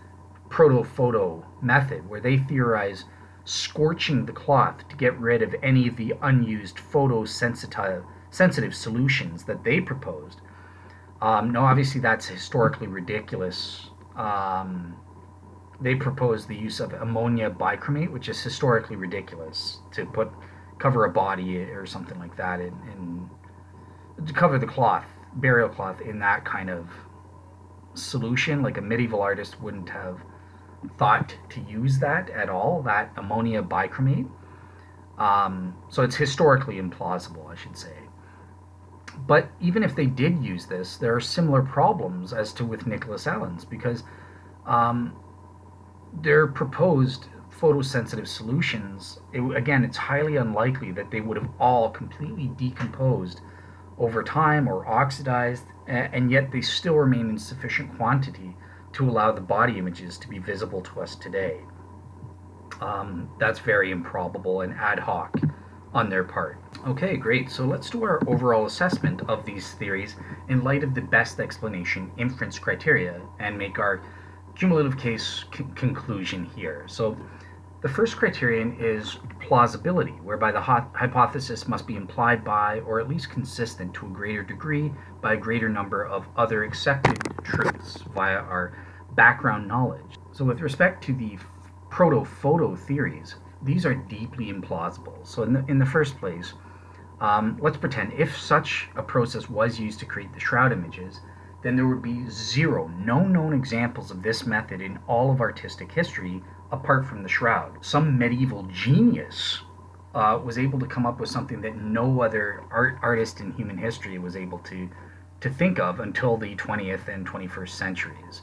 [0.49, 3.05] proto-photo method, where they theorize
[3.45, 9.63] scorching the cloth to get rid of any of the unused photosensitive sensitive solutions that
[9.63, 10.41] they proposed.
[11.21, 13.91] Um, no, obviously that's historically ridiculous.
[14.17, 14.97] Um,
[15.83, 20.31] they proposed the use of ammonia bichromate, which is historically ridiculous to put
[20.79, 23.29] cover a body or something like that in
[24.27, 26.89] to cover the cloth, burial cloth in that kind of
[27.95, 28.63] solution.
[28.63, 30.21] Like a medieval artist wouldn't have
[30.99, 34.29] thought to use that at all, that ammonia bichromate.
[35.19, 37.97] Um, so it's historically implausible, I should say.
[39.27, 43.27] But even if they did use this, there are similar problems as to with Nicholas
[43.27, 44.03] Allen's because
[44.67, 45.17] um,
[46.13, 47.29] their proposed
[47.65, 53.41] photosensitive solutions, it, again, it's highly unlikely that they would have all completely decomposed
[53.97, 58.55] over time or oxidized, and yet they still remain in sufficient quantity
[58.93, 61.61] to allow the body images to be visible to us today.
[62.83, 65.35] Um, that's very improbable and ad hoc
[65.95, 66.59] on their part.
[66.87, 67.51] Okay, great.
[67.51, 70.17] So let's do our overall assessment of these theories
[70.51, 74.03] in light of the best explanation inference criteria and make our
[74.55, 76.85] cumulative case c- conclusion here.
[76.89, 77.17] So
[77.85, 83.29] the first criterion is plausibility, whereby the hypothesis must be implied by, or at least
[83.29, 84.91] consistent to a greater degree,
[85.21, 88.73] by a greater number of other accepted truths via our
[89.17, 90.17] background knowledge.
[90.33, 91.37] So, with respect to the
[91.91, 95.19] proto photo theories, these are deeply implausible.
[95.23, 96.55] So, in the, in the first place,
[97.21, 101.21] um, let's pretend if such a process was used to create the shroud images,
[101.63, 105.93] then there would be zero, no known examples of this method in all of artistic
[105.93, 106.43] history
[106.75, 107.85] apart from the shroud.
[107.85, 109.61] Some medieval genius
[110.15, 113.79] uh, was able to come up with something that no other art artist in human
[113.79, 114.89] history was able to
[115.41, 118.43] to think of until the 20th and 21st centuries.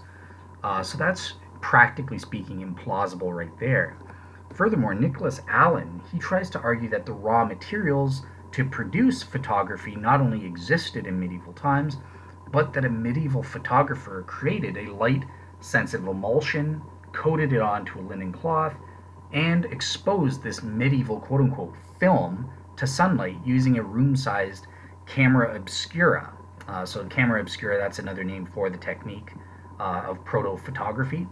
[0.64, 3.98] Uh, so that's practically speaking implausible right there.
[4.54, 10.22] Furthermore, Nicholas Allen he tries to argue that the raw materials to produce photography not
[10.22, 11.98] only existed in medieval times,
[12.52, 15.24] but that a medieval photographer created a light
[15.62, 16.82] sensitive emulsion
[17.14, 18.76] coated it onto a linen cloth,
[19.34, 24.68] and exposed this medieval quote unquote film to sunlight using a room sized
[25.06, 26.34] camera obscura.
[26.68, 29.34] Uh, so, camera obscura, that's another name for the technique
[29.80, 31.28] uh, of proto photography.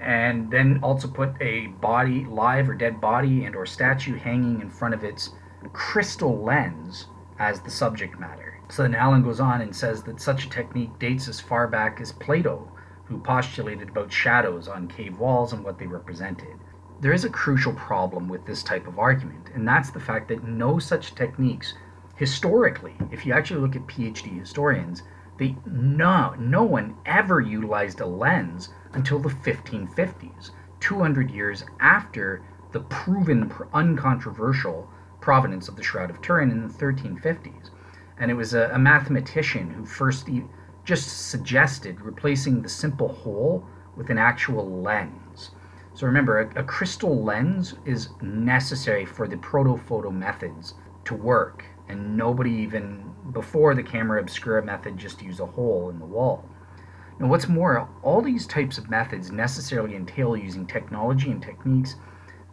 [0.00, 4.68] And then also put a body, live or dead body, and or statue hanging in
[4.68, 5.30] front of its
[5.72, 7.06] crystal lens
[7.38, 8.60] as the subject matter.
[8.68, 12.00] So then Allen goes on and says that such a technique dates as far back
[12.00, 12.71] as Plato,
[13.12, 16.58] who postulated about shadows on cave walls and what they represented.
[17.00, 20.44] There is a crucial problem with this type of argument, and that's the fact that
[20.44, 21.74] no such techniques,
[22.16, 25.02] historically, if you actually look at PhD historians,
[25.38, 32.80] they no no one ever utilized a lens until the 1550s, 200 years after the
[32.80, 34.88] proven uncontroversial
[35.20, 37.68] provenance of the Shroud of Turin in the 1350s.
[38.16, 40.44] And it was a, a mathematician who first e-
[40.84, 43.64] just suggested replacing the simple hole
[43.96, 45.50] with an actual lens.
[45.94, 52.16] So remember, a, a crystal lens is necessary for the protophoto methods to work, and
[52.16, 56.48] nobody even before the camera obscura method just used a hole in the wall.
[57.18, 61.96] Now, what's more, all these types of methods necessarily entail using technology and techniques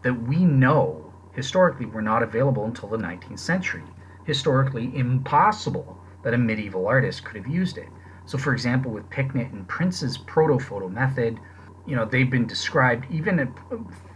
[0.01, 3.83] that we know historically were not available until the 19th century.
[4.25, 7.87] Historically impossible that a medieval artist could have used it.
[8.29, 11.39] So, for example, with Picknett and Prince's protophoto method,
[11.87, 13.47] you know, they've been described, even a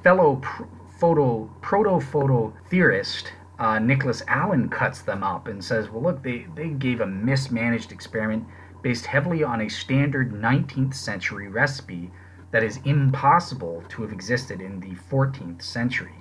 [0.04, 0.40] fellow
[1.00, 6.68] photo, proto-photo theorist, uh, Nicholas Allen cuts them up and says, well, look, they, they
[6.68, 8.46] gave a mismanaged experiment
[8.84, 12.12] based heavily on a standard 19th century recipe
[12.52, 16.14] that is impossible to have existed in the 14th century.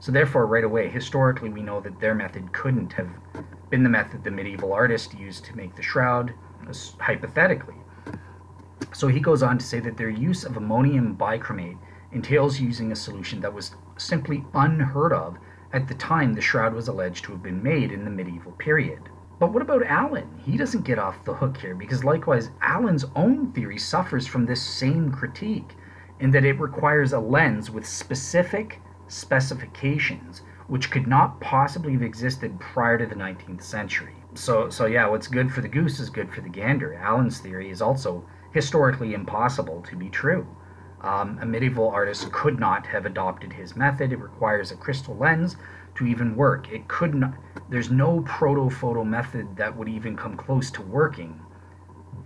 [0.00, 3.08] So, therefore, right away, historically, we know that their method couldn't have
[3.70, 6.34] been the method the medieval artist used to make the shroud,
[7.00, 7.76] hypothetically.
[8.92, 11.78] So, he goes on to say that their use of ammonium bichromate
[12.12, 15.36] entails using a solution that was simply unheard of
[15.72, 19.02] at the time the shroud was alleged to have been made in the medieval period.
[19.38, 20.28] But what about Allen?
[20.42, 24.62] He doesn't get off the hook here because, likewise, Allen's own theory suffers from this
[24.62, 25.76] same critique
[26.20, 32.58] in that it requires a lens with specific specifications which could not possibly have existed
[32.58, 34.14] prior to the 19th century.
[34.36, 36.94] So, so yeah, what's good for the goose is good for the gander.
[36.94, 40.46] Allen's theory is also historically impossible to be true.
[41.00, 44.12] Um, a medieval artist could not have adopted his method.
[44.12, 45.56] It requires a crystal lens
[45.94, 46.70] to even work.
[46.70, 47.34] It could not.
[47.70, 51.40] There's no proto-photo method that would even come close to working,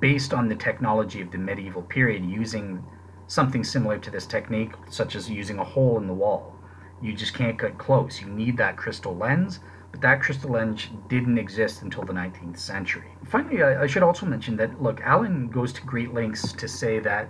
[0.00, 2.84] based on the technology of the medieval period, using
[3.26, 6.56] something similar to this technique, such as using a hole in the wall.
[7.00, 8.20] You just can't get close.
[8.20, 9.60] You need that crystal lens,
[9.98, 13.08] that crystal lens didn't exist until the 19th century.
[13.24, 16.98] Finally, I, I should also mention that look, Allen goes to great lengths to say
[17.00, 17.28] that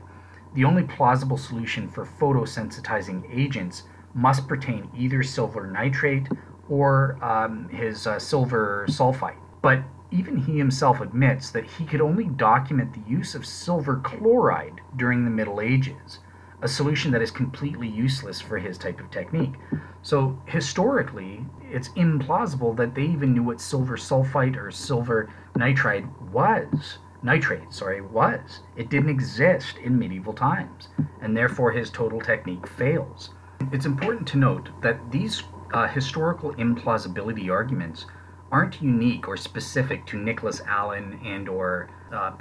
[0.54, 3.84] the only plausible solution for photosensitizing agents
[4.14, 6.28] must pertain either silver nitrate
[6.68, 9.38] or um, his uh, silver sulfite.
[9.62, 14.80] But even he himself admits that he could only document the use of silver chloride
[14.96, 16.18] during the Middle Ages,
[16.62, 19.54] a solution that is completely useless for his type of technique.
[20.02, 26.98] So, historically, it's implausible that they even knew what silver sulfite or silver nitride was
[27.22, 28.60] nitrate, sorry, was.
[28.76, 30.88] It didn't exist in medieval times,
[31.20, 33.30] and therefore his total technique fails.
[33.72, 35.42] It's important to note that these
[35.72, 38.06] uh, historical implausibility arguments
[38.50, 42.32] aren't unique or specific to Nicholas Allen and or uh,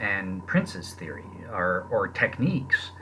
[0.00, 2.92] and Prince's theory or, or techniques.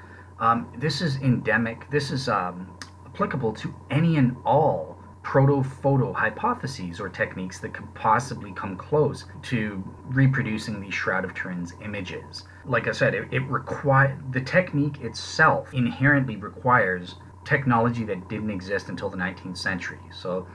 [0.41, 1.91] Um, this is endemic.
[1.91, 2.69] This is um,
[3.07, 9.83] applicable to any and all proto-photo hypotheses or techniques that could possibly come close to
[10.07, 12.45] reproducing these Shroud of Turin's images.
[12.65, 18.89] Like I said, it, it require the technique itself inherently requires technology that didn't exist
[18.89, 20.01] until the 19th century.
[20.13, 20.47] So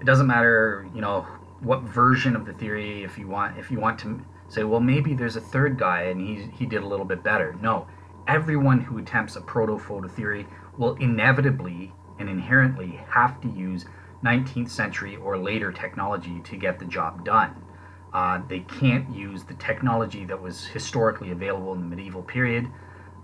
[0.00, 1.26] it doesn't matter, you know,
[1.60, 5.14] what version of the theory if you want if you want to say, well, maybe
[5.14, 7.56] there's a third guy and he he did a little bit better.
[7.60, 7.86] No,
[8.30, 10.46] everyone who attempts a proto-photo theory
[10.78, 13.84] will inevitably and inherently have to use
[14.24, 17.54] 19th century or later technology to get the job done.
[18.14, 22.68] Uh, they can't use the technology that was historically available in the medieval period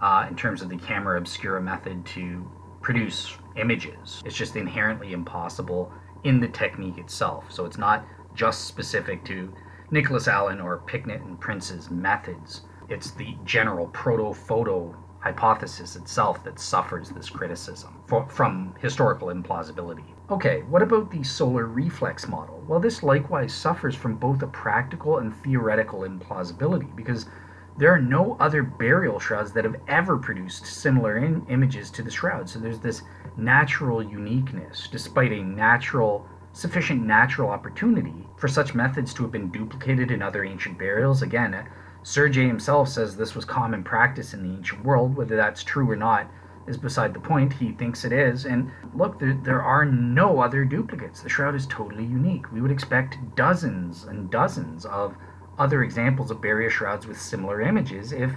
[0.03, 2.51] uh, in terms of the camera obscura method to
[2.83, 4.23] produce images.
[4.25, 5.93] It's just inherently impossible
[6.25, 7.51] in the technique itself.
[7.53, 8.05] So it's not
[8.35, 9.55] just specific to
[9.91, 12.63] Nicholas Allen or Picknett and Prince's methods.
[12.89, 20.05] It's the general proto photo hypothesis itself that suffers this criticism for, from historical implausibility.
[20.31, 22.63] Okay, what about the solar reflex model?
[22.69, 27.27] Well, this likewise suffers from both a practical and theoretical implausibility because
[27.77, 32.11] there are no other burial shrouds that have ever produced similar in- images to the
[32.11, 32.49] shroud.
[32.49, 33.03] So there's this
[33.37, 40.11] natural uniqueness, despite a natural, sufficient natural opportunity for such methods to have been duplicated
[40.11, 41.23] in other ancient burials.
[41.23, 41.67] Again,
[42.07, 45.17] Sergei himself says this was common practice in the ancient world.
[45.17, 46.31] Whether that's true or not
[46.69, 47.55] is beside the point.
[47.55, 48.45] He thinks it is.
[48.45, 51.21] And look, there, there are no other duplicates.
[51.21, 52.53] The shroud is totally unique.
[52.53, 55.17] We would expect dozens and dozens of
[55.59, 58.31] other examples of burial shrouds with similar images if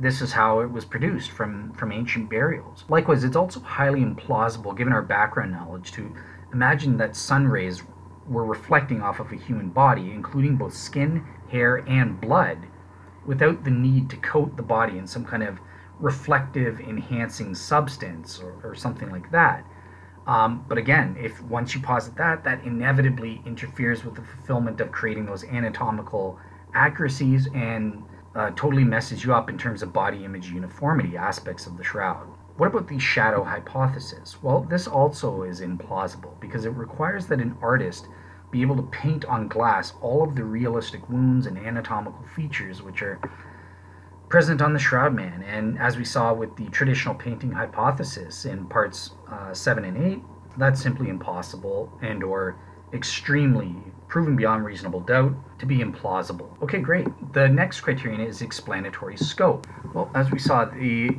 [0.00, 2.86] this is how it was produced from, from ancient burials.
[2.88, 6.16] Likewise, it's also highly implausible, given our background knowledge, to
[6.54, 7.82] imagine that sun rays
[8.26, 12.56] were reflecting off of a human body, including both skin, hair, and blood,
[13.26, 15.58] without the need to coat the body in some kind of
[15.98, 19.64] reflective enhancing substance or, or something like that.
[20.26, 24.92] Um, but again, if once you posit that, that inevitably interferes with the fulfillment of
[24.92, 26.38] creating those anatomical
[26.74, 28.04] accuracies and
[28.34, 32.26] uh, totally messes you up in terms of body image uniformity aspects of the shroud.
[32.56, 34.42] What about the shadow hypothesis?
[34.42, 38.08] Well, this also is implausible because it requires that an artist
[38.52, 43.02] be able to paint on glass all of the realistic wounds and anatomical features which
[43.02, 43.18] are
[44.28, 45.42] present on the Shroud Man.
[45.42, 50.22] And as we saw with the traditional painting hypothesis in parts uh, 7 and 8,
[50.58, 52.56] that's simply impossible and or
[52.92, 53.74] extremely
[54.06, 56.62] proven beyond reasonable doubt to be implausible.
[56.62, 57.08] Okay, great.
[57.32, 59.66] The next criterion is explanatory scope.
[59.94, 61.16] Well, as we saw, the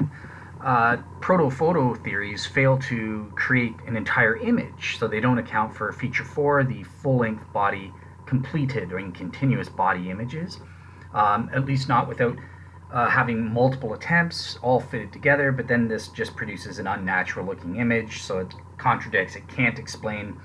[0.64, 6.24] uh, proto-photo theories fail to create an entire image, so they don't account for feature
[6.24, 7.94] four, the full-length body
[8.26, 10.60] completed or in continuous body images,
[11.14, 12.38] um, at least not without
[12.92, 17.76] uh, having multiple attempts all fitted together, but then this just produces an unnatural looking
[17.76, 20.40] image, so it contradicts, it can't explain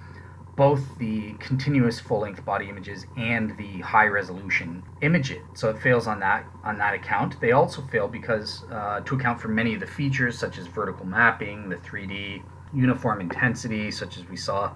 [0.59, 5.41] both the continuous full-length body images and the high resolution images.
[5.55, 7.41] So it fails on that on that account.
[7.41, 11.07] They also fail because uh, to account for many of the features such as vertical
[11.07, 12.43] mapping, the 3D
[12.75, 14.75] uniform intensity, such as we saw.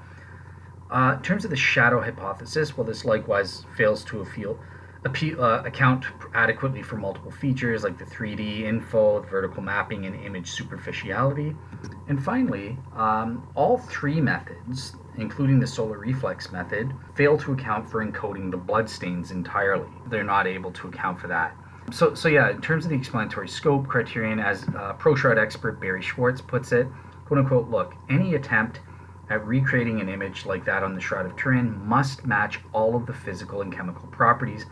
[0.89, 4.61] Uh, in terms of the shadow hypothesis, well, this likewise fails to appeal,
[5.05, 10.15] appeal, uh, account adequately for multiple features like the 3D info, the vertical mapping, and
[10.25, 11.57] image superficiality.
[12.07, 18.05] And finally, um, all three methods, including the solar reflex method, fail to account for
[18.05, 19.89] encoding the bloodstains entirely.
[20.09, 21.57] They're not able to account for that.
[21.91, 26.03] So, so yeah, in terms of the explanatory scope criterion, as uh, ProShroud expert Barrie
[26.03, 26.87] Schwortz puts it,
[27.27, 28.81] quote unquote, look, any attempt
[29.31, 33.07] at recreating an image like that on the Shroud of Turin must match all of
[33.07, 34.67] the physical and chemical properties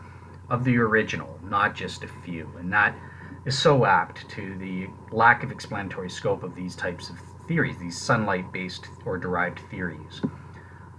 [0.48, 2.50] of the original, not just a few.
[2.58, 2.96] And that
[3.44, 7.18] is so apt to the lack of explanatory scope of these types of
[7.50, 10.22] theories, these sunlight based or derived theories.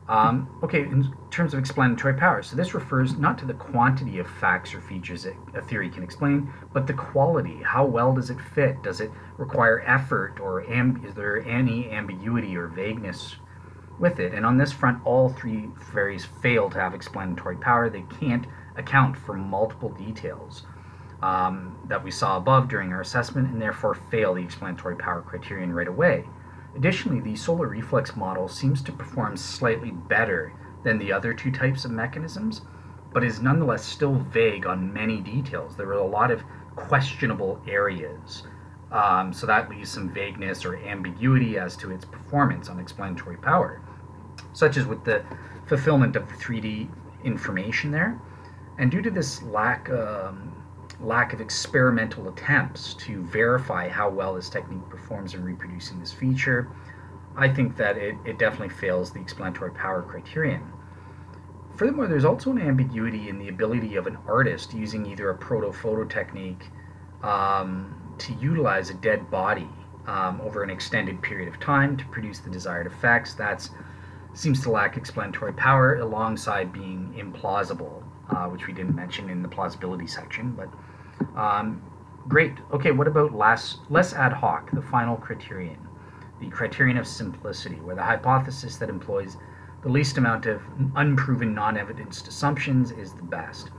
[0.09, 4.29] Um, okay, in terms of explanatory power, so this refers not to the quantity of
[4.29, 7.61] facts or features that a theory can explain, but the quality.
[7.63, 8.83] How well does it fit?
[8.83, 13.37] Does it require effort, or is there any ambiguity or vagueness
[13.97, 14.33] with it?
[14.33, 17.89] And on this front, all three theories fail to have explanatory power.
[17.89, 18.45] They can't
[18.75, 20.63] account for multiple details
[21.21, 25.71] um, that we saw above during our assessment, and therefore fail the explanatory power criterion
[25.71, 26.25] right away.
[26.75, 30.53] Additionally, the solar reflex model seems to perform slightly better
[30.83, 32.61] than the other two types of mechanisms,
[33.13, 35.75] but is nonetheless still vague on many details.
[35.75, 36.43] There are a lot of
[36.75, 38.43] questionable areas,
[38.91, 43.81] um, so that leaves some vagueness or ambiguity as to its performance on explanatory power,
[44.53, 45.23] such as with the
[45.67, 46.89] fulfillment of the 3D
[47.23, 48.19] information there.
[48.77, 50.50] And due to this lack um,
[51.03, 56.69] lack of experimental attempts to verify how well this technique performs in reproducing this feature,
[57.35, 60.61] I think that it, it definitely fails the explanatory power criterion.
[61.75, 65.71] Furthermore, there's also an ambiguity in the ability of an artist using either a proto
[65.71, 66.67] photo technique
[67.23, 69.69] um, to utilize a dead body
[70.05, 73.33] um, over an extended period of time to produce the desired effects.
[73.33, 73.67] That
[74.33, 79.49] seems to lack explanatory power alongside being implausible, uh, which we didn't mention in the
[79.49, 80.69] plausibility section, but
[81.35, 81.81] um,
[82.27, 82.53] great.
[82.71, 85.77] Okay, what about less, less ad hoc, the final criterion?
[86.39, 89.37] The criterion of simplicity, where the hypothesis that employs
[89.83, 90.61] the least amount of
[90.95, 93.71] unproven, non evidenced assumptions is the best.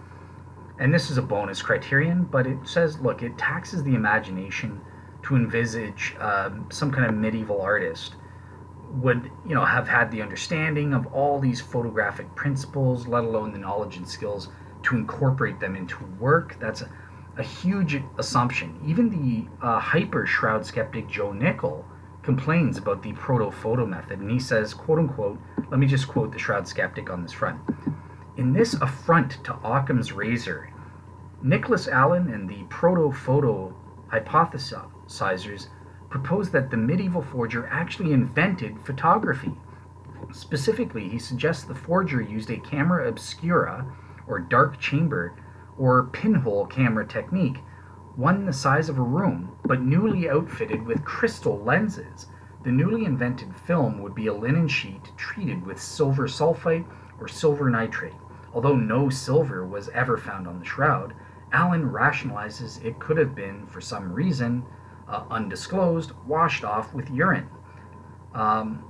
[0.79, 4.81] And this is a bonus criterion, but it says look, it taxes the imagination
[5.25, 8.17] to envisage um, some kind of medieval artist
[8.95, 13.59] would you know have had the understanding of all these photographic principles let alone the
[13.59, 14.49] knowledge and skills
[14.83, 16.83] to incorporate them into work that's
[17.37, 18.79] a, huge assumption.
[18.87, 21.85] Even the uh, hyper shroud skeptic Joe Nickell
[22.23, 25.39] complains about the proto photo method, and he says, quote unquote,
[25.71, 27.61] let me just quote the shroud skeptic on this front.
[28.37, 30.71] In this affront to Occam's razor,
[31.43, 33.75] Nicholas Allen and the proto photo
[34.13, 35.69] hypothesizers
[36.09, 39.53] propose that the medieval forger actually invented photography.
[40.31, 43.87] Specifically, he suggests the forger used a camera obscura,
[44.27, 45.35] or dark chamber,
[45.79, 47.59] or pinhole camera technique,
[48.17, 52.27] one the size of a room, but newly outfitted with crystal lenses.
[52.63, 56.87] The newly invented film would be a linen sheet treated with silver sulfite
[57.19, 58.15] or silver nitrate.
[58.55, 61.15] Although no silver was ever found on the shroud,
[61.53, 64.65] Allen rationalizes it could have been, for some reason,
[65.09, 67.49] uh, undisclosed, washed off with urine.
[68.35, 68.85] Um,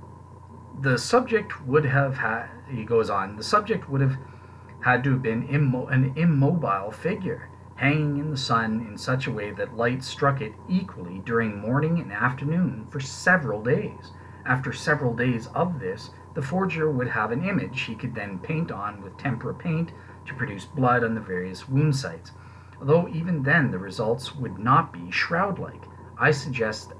[0.81, 4.17] the subject would have had, he goes on, the subject would have
[4.83, 9.31] had to have been immo- an immobile figure, hanging in the sun in such a
[9.31, 14.11] way that light struck it equally during morning and afternoon for several days.
[14.45, 18.71] After several days of this, the forger would have an image he could then paint
[18.71, 19.91] on with tempera paint
[20.25, 22.31] to produce blood on the various wound sites.
[22.79, 25.85] Although even then the results would not be shroud like.
[26.17, 26.93] I suggest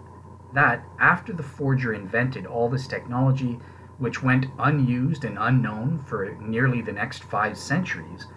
[0.53, 3.59] that after the forger invented all this technology,
[4.03, 8.27] which went unused and unknown for nearly the next five centuries,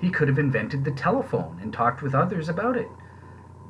[0.00, 2.88] he could have invented the telephone and talked with others about it.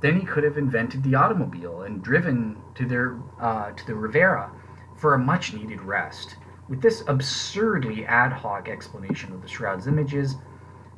[0.00, 4.52] Then he could have invented the automobile and driven to their uh, to the Riviera
[4.96, 6.36] for a much needed rest.
[6.68, 10.36] With this absurdly ad hoc explanation of the shroud's images,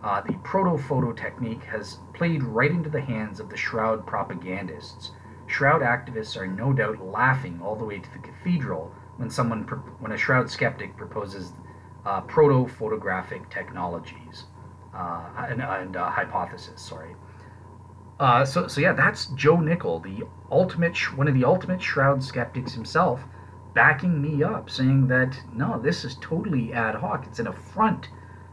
[0.05, 5.13] uh, the proto photo technique has played right into the hands of the shroud propagandists.
[5.47, 9.63] Shroud activists are no doubt laughing all the way to the cathedral when someone
[10.01, 11.53] when a shroud skeptic proposes
[12.05, 14.47] uh, proto photographic technologies
[14.93, 16.83] uh, and, and uh, hypothesis.
[16.83, 17.15] Sorry.
[18.19, 22.73] Uh, so, so yeah, that's Joe Nickell, the ultimate, one of the ultimate shroud skeptics
[22.73, 23.21] himself,
[23.75, 27.25] backing me up, saying that no, this is totally ad hoc.
[27.27, 28.09] It's an affront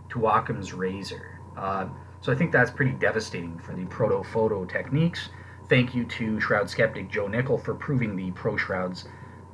[0.09, 1.39] to Occam's razor.
[1.57, 1.87] Uh,
[2.21, 5.29] so I think that's pretty devastating for the proto photo techniques.
[5.67, 9.07] Thank you to shroud skeptic Joe Nickell for proving the pro shrouds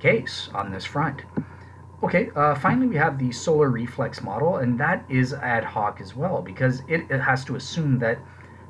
[0.05, 1.23] case on this front.
[2.03, 6.15] Okay, uh, finally we have the solar reflex model, and that is ad hoc as
[6.15, 8.19] well because it, it has to assume that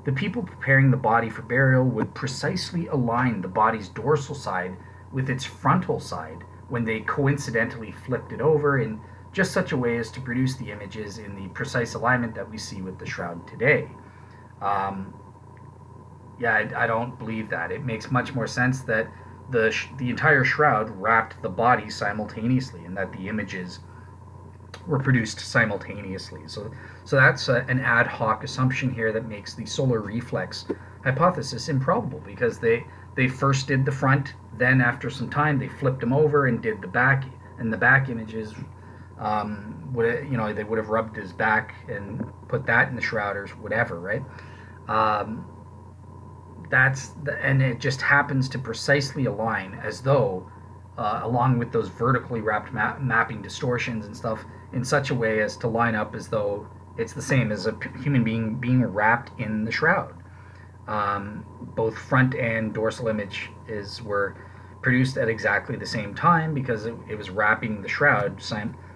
[0.06, 4.78] the people preparing the body for burial would precisely align the body's dorsal side
[5.12, 9.02] with its frontal side when they coincidentally flipped it over in
[9.34, 12.58] just such a way as to produce the images in the precise alignment that we
[12.58, 13.90] see with the shroud today.
[14.62, 15.14] Um,
[16.40, 17.72] yeah, I, I, don't believe that.
[17.72, 19.08] It makes much more sense that
[19.50, 23.80] the sh- the entire shroud wrapped the body simultaneously, and that the images
[24.88, 26.42] were produced simultaneously.
[26.48, 26.72] So,
[27.06, 30.66] so that's a, an ad hoc assumption here that makes the solar reflex
[31.04, 32.86] hypothesis improbable because they
[33.16, 36.82] they first did the front, then after some time they flipped them over and did
[36.82, 37.24] the back,
[37.58, 38.54] and the back images
[39.20, 43.02] um, would you know they would have rubbed his back and put that in the
[43.02, 44.24] shroud or whatever, right?
[44.88, 45.46] Um,
[46.70, 50.50] that's the, and it just happens to precisely align as though,
[50.98, 55.42] uh, along with those vertically wrapped ma- mapping distortions and stuff, in such a way
[55.42, 56.68] as to line up as though
[56.98, 60.14] it's the same as a human being being wrapped in the shroud.
[60.88, 64.36] Um, both front and dorsal image is were
[64.82, 68.40] produced at exactly the same time because it, it was wrapping the shroud.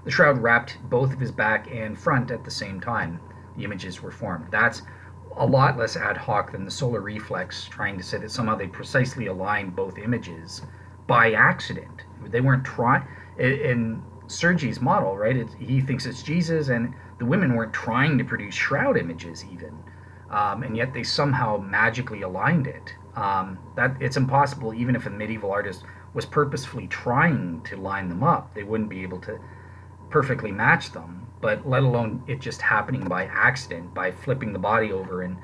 [0.05, 3.19] The shroud wrapped both of his back and front at the same time.
[3.57, 4.51] The images were formed.
[4.51, 4.83] That's
[5.39, 8.67] a lot less ad hoc than the solar reflex trying to say that somehow they
[8.67, 10.61] precisely aligned both images
[11.07, 12.03] by accident.
[12.25, 13.07] They weren't trying.
[13.39, 15.35] In Sergi's model, right?
[15.35, 19.75] It, he thinks it's Jesus, and the women weren't trying to produce shroud images even,
[20.29, 22.93] um, and yet they somehow magically aligned it.
[23.15, 25.83] Um, that it's impossible, even if a medieval artist
[26.13, 29.39] was purposefully trying to line them up, they wouldn't be able to
[30.09, 31.27] perfectly match them.
[31.41, 35.37] But let alone it just happening by accident by flipping the body over and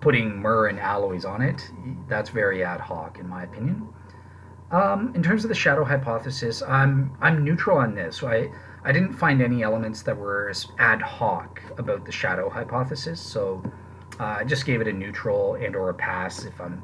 [0.00, 1.70] putting myrrh and aloes on it.
[2.08, 3.88] That's very ad hoc, in my opinion.
[4.70, 8.16] Um, in terms of the shadow hypothesis, I'm I'm neutral on this.
[8.18, 8.50] So I
[8.84, 13.62] I didn't find any elements that were ad hoc about the shadow hypothesis, so
[14.20, 16.82] uh, I just gave it a neutral and or a pass if I'm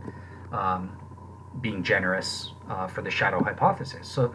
[0.53, 0.97] um,
[1.61, 4.09] being generous uh, for the shadow hypothesis.
[4.09, 4.35] So,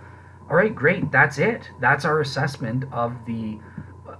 [0.49, 1.11] all right, great.
[1.11, 1.69] That's it.
[1.79, 3.59] That's our assessment of the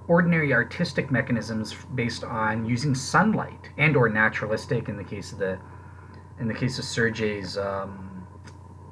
[0.07, 5.57] ordinary artistic mechanisms based on using sunlight and or naturalistic in the case of the
[6.39, 8.27] in the case of Sergei's um,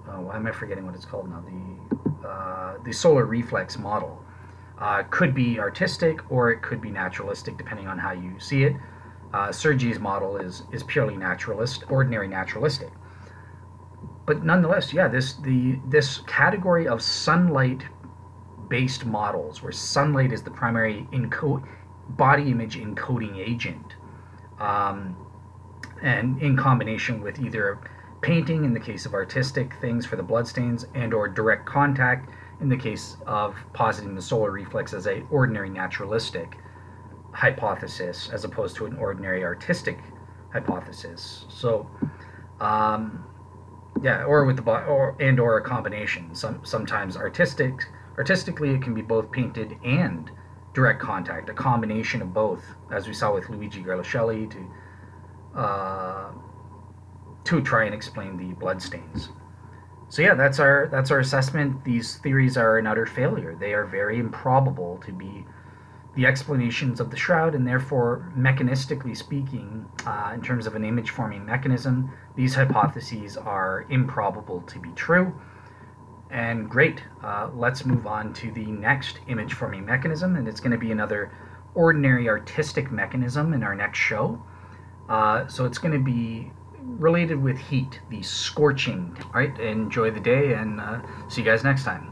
[0.07, 1.41] uh, why am I forgetting what it's called now?
[1.41, 4.23] The uh, the solar reflex model
[4.80, 8.76] uh, could be artistic or it could be naturalistic, depending on how you see it.
[9.34, 12.90] Uh, Sergi's model is is purely naturalist, ordinary naturalistic.
[14.26, 17.84] But nonetheless, yeah, this the this category of sunlight
[18.69, 21.68] based models, where sunlight is the primary encode
[22.10, 23.95] body image encoding agent,
[24.60, 25.15] um,
[26.02, 27.80] and in combination with either
[28.22, 32.30] painting in the case of artistic things for the bloodstains and or direct contact
[32.61, 36.57] in the case of positing the solar reflex as a ordinary naturalistic
[37.31, 39.99] hypothesis as opposed to an ordinary artistic
[40.52, 41.45] hypothesis.
[41.49, 41.90] So
[42.61, 43.26] um,
[44.02, 46.34] yeah or with the or and or a combination.
[46.34, 47.85] Some sometimes artistic
[48.18, 50.31] artistically it can be both painted and
[50.73, 56.31] direct contact a combination of both as we saw with luigi Garlascelli to uh,
[57.44, 59.30] to try and explain the bloodstains.
[60.10, 61.84] So yeah, that's our that's our assessment.
[61.84, 63.56] These theories are an utter failure.
[63.60, 65.45] They are very improbable to be
[66.15, 71.10] the explanations of the shroud, and therefore, mechanistically speaking, uh, in terms of an image
[71.10, 75.34] forming mechanism, these hypotheses are improbable to be true.
[76.34, 80.72] And great, uh, let's move on to the next image forming mechanism, and it's going
[80.72, 81.31] to be another
[81.76, 84.43] ordinary artistic mechanism in our next show.
[85.07, 86.51] Uh, so it's going to be
[86.81, 89.15] related with heat, the scorching.
[89.26, 92.11] All right, enjoy the day and uh, see you guys next time.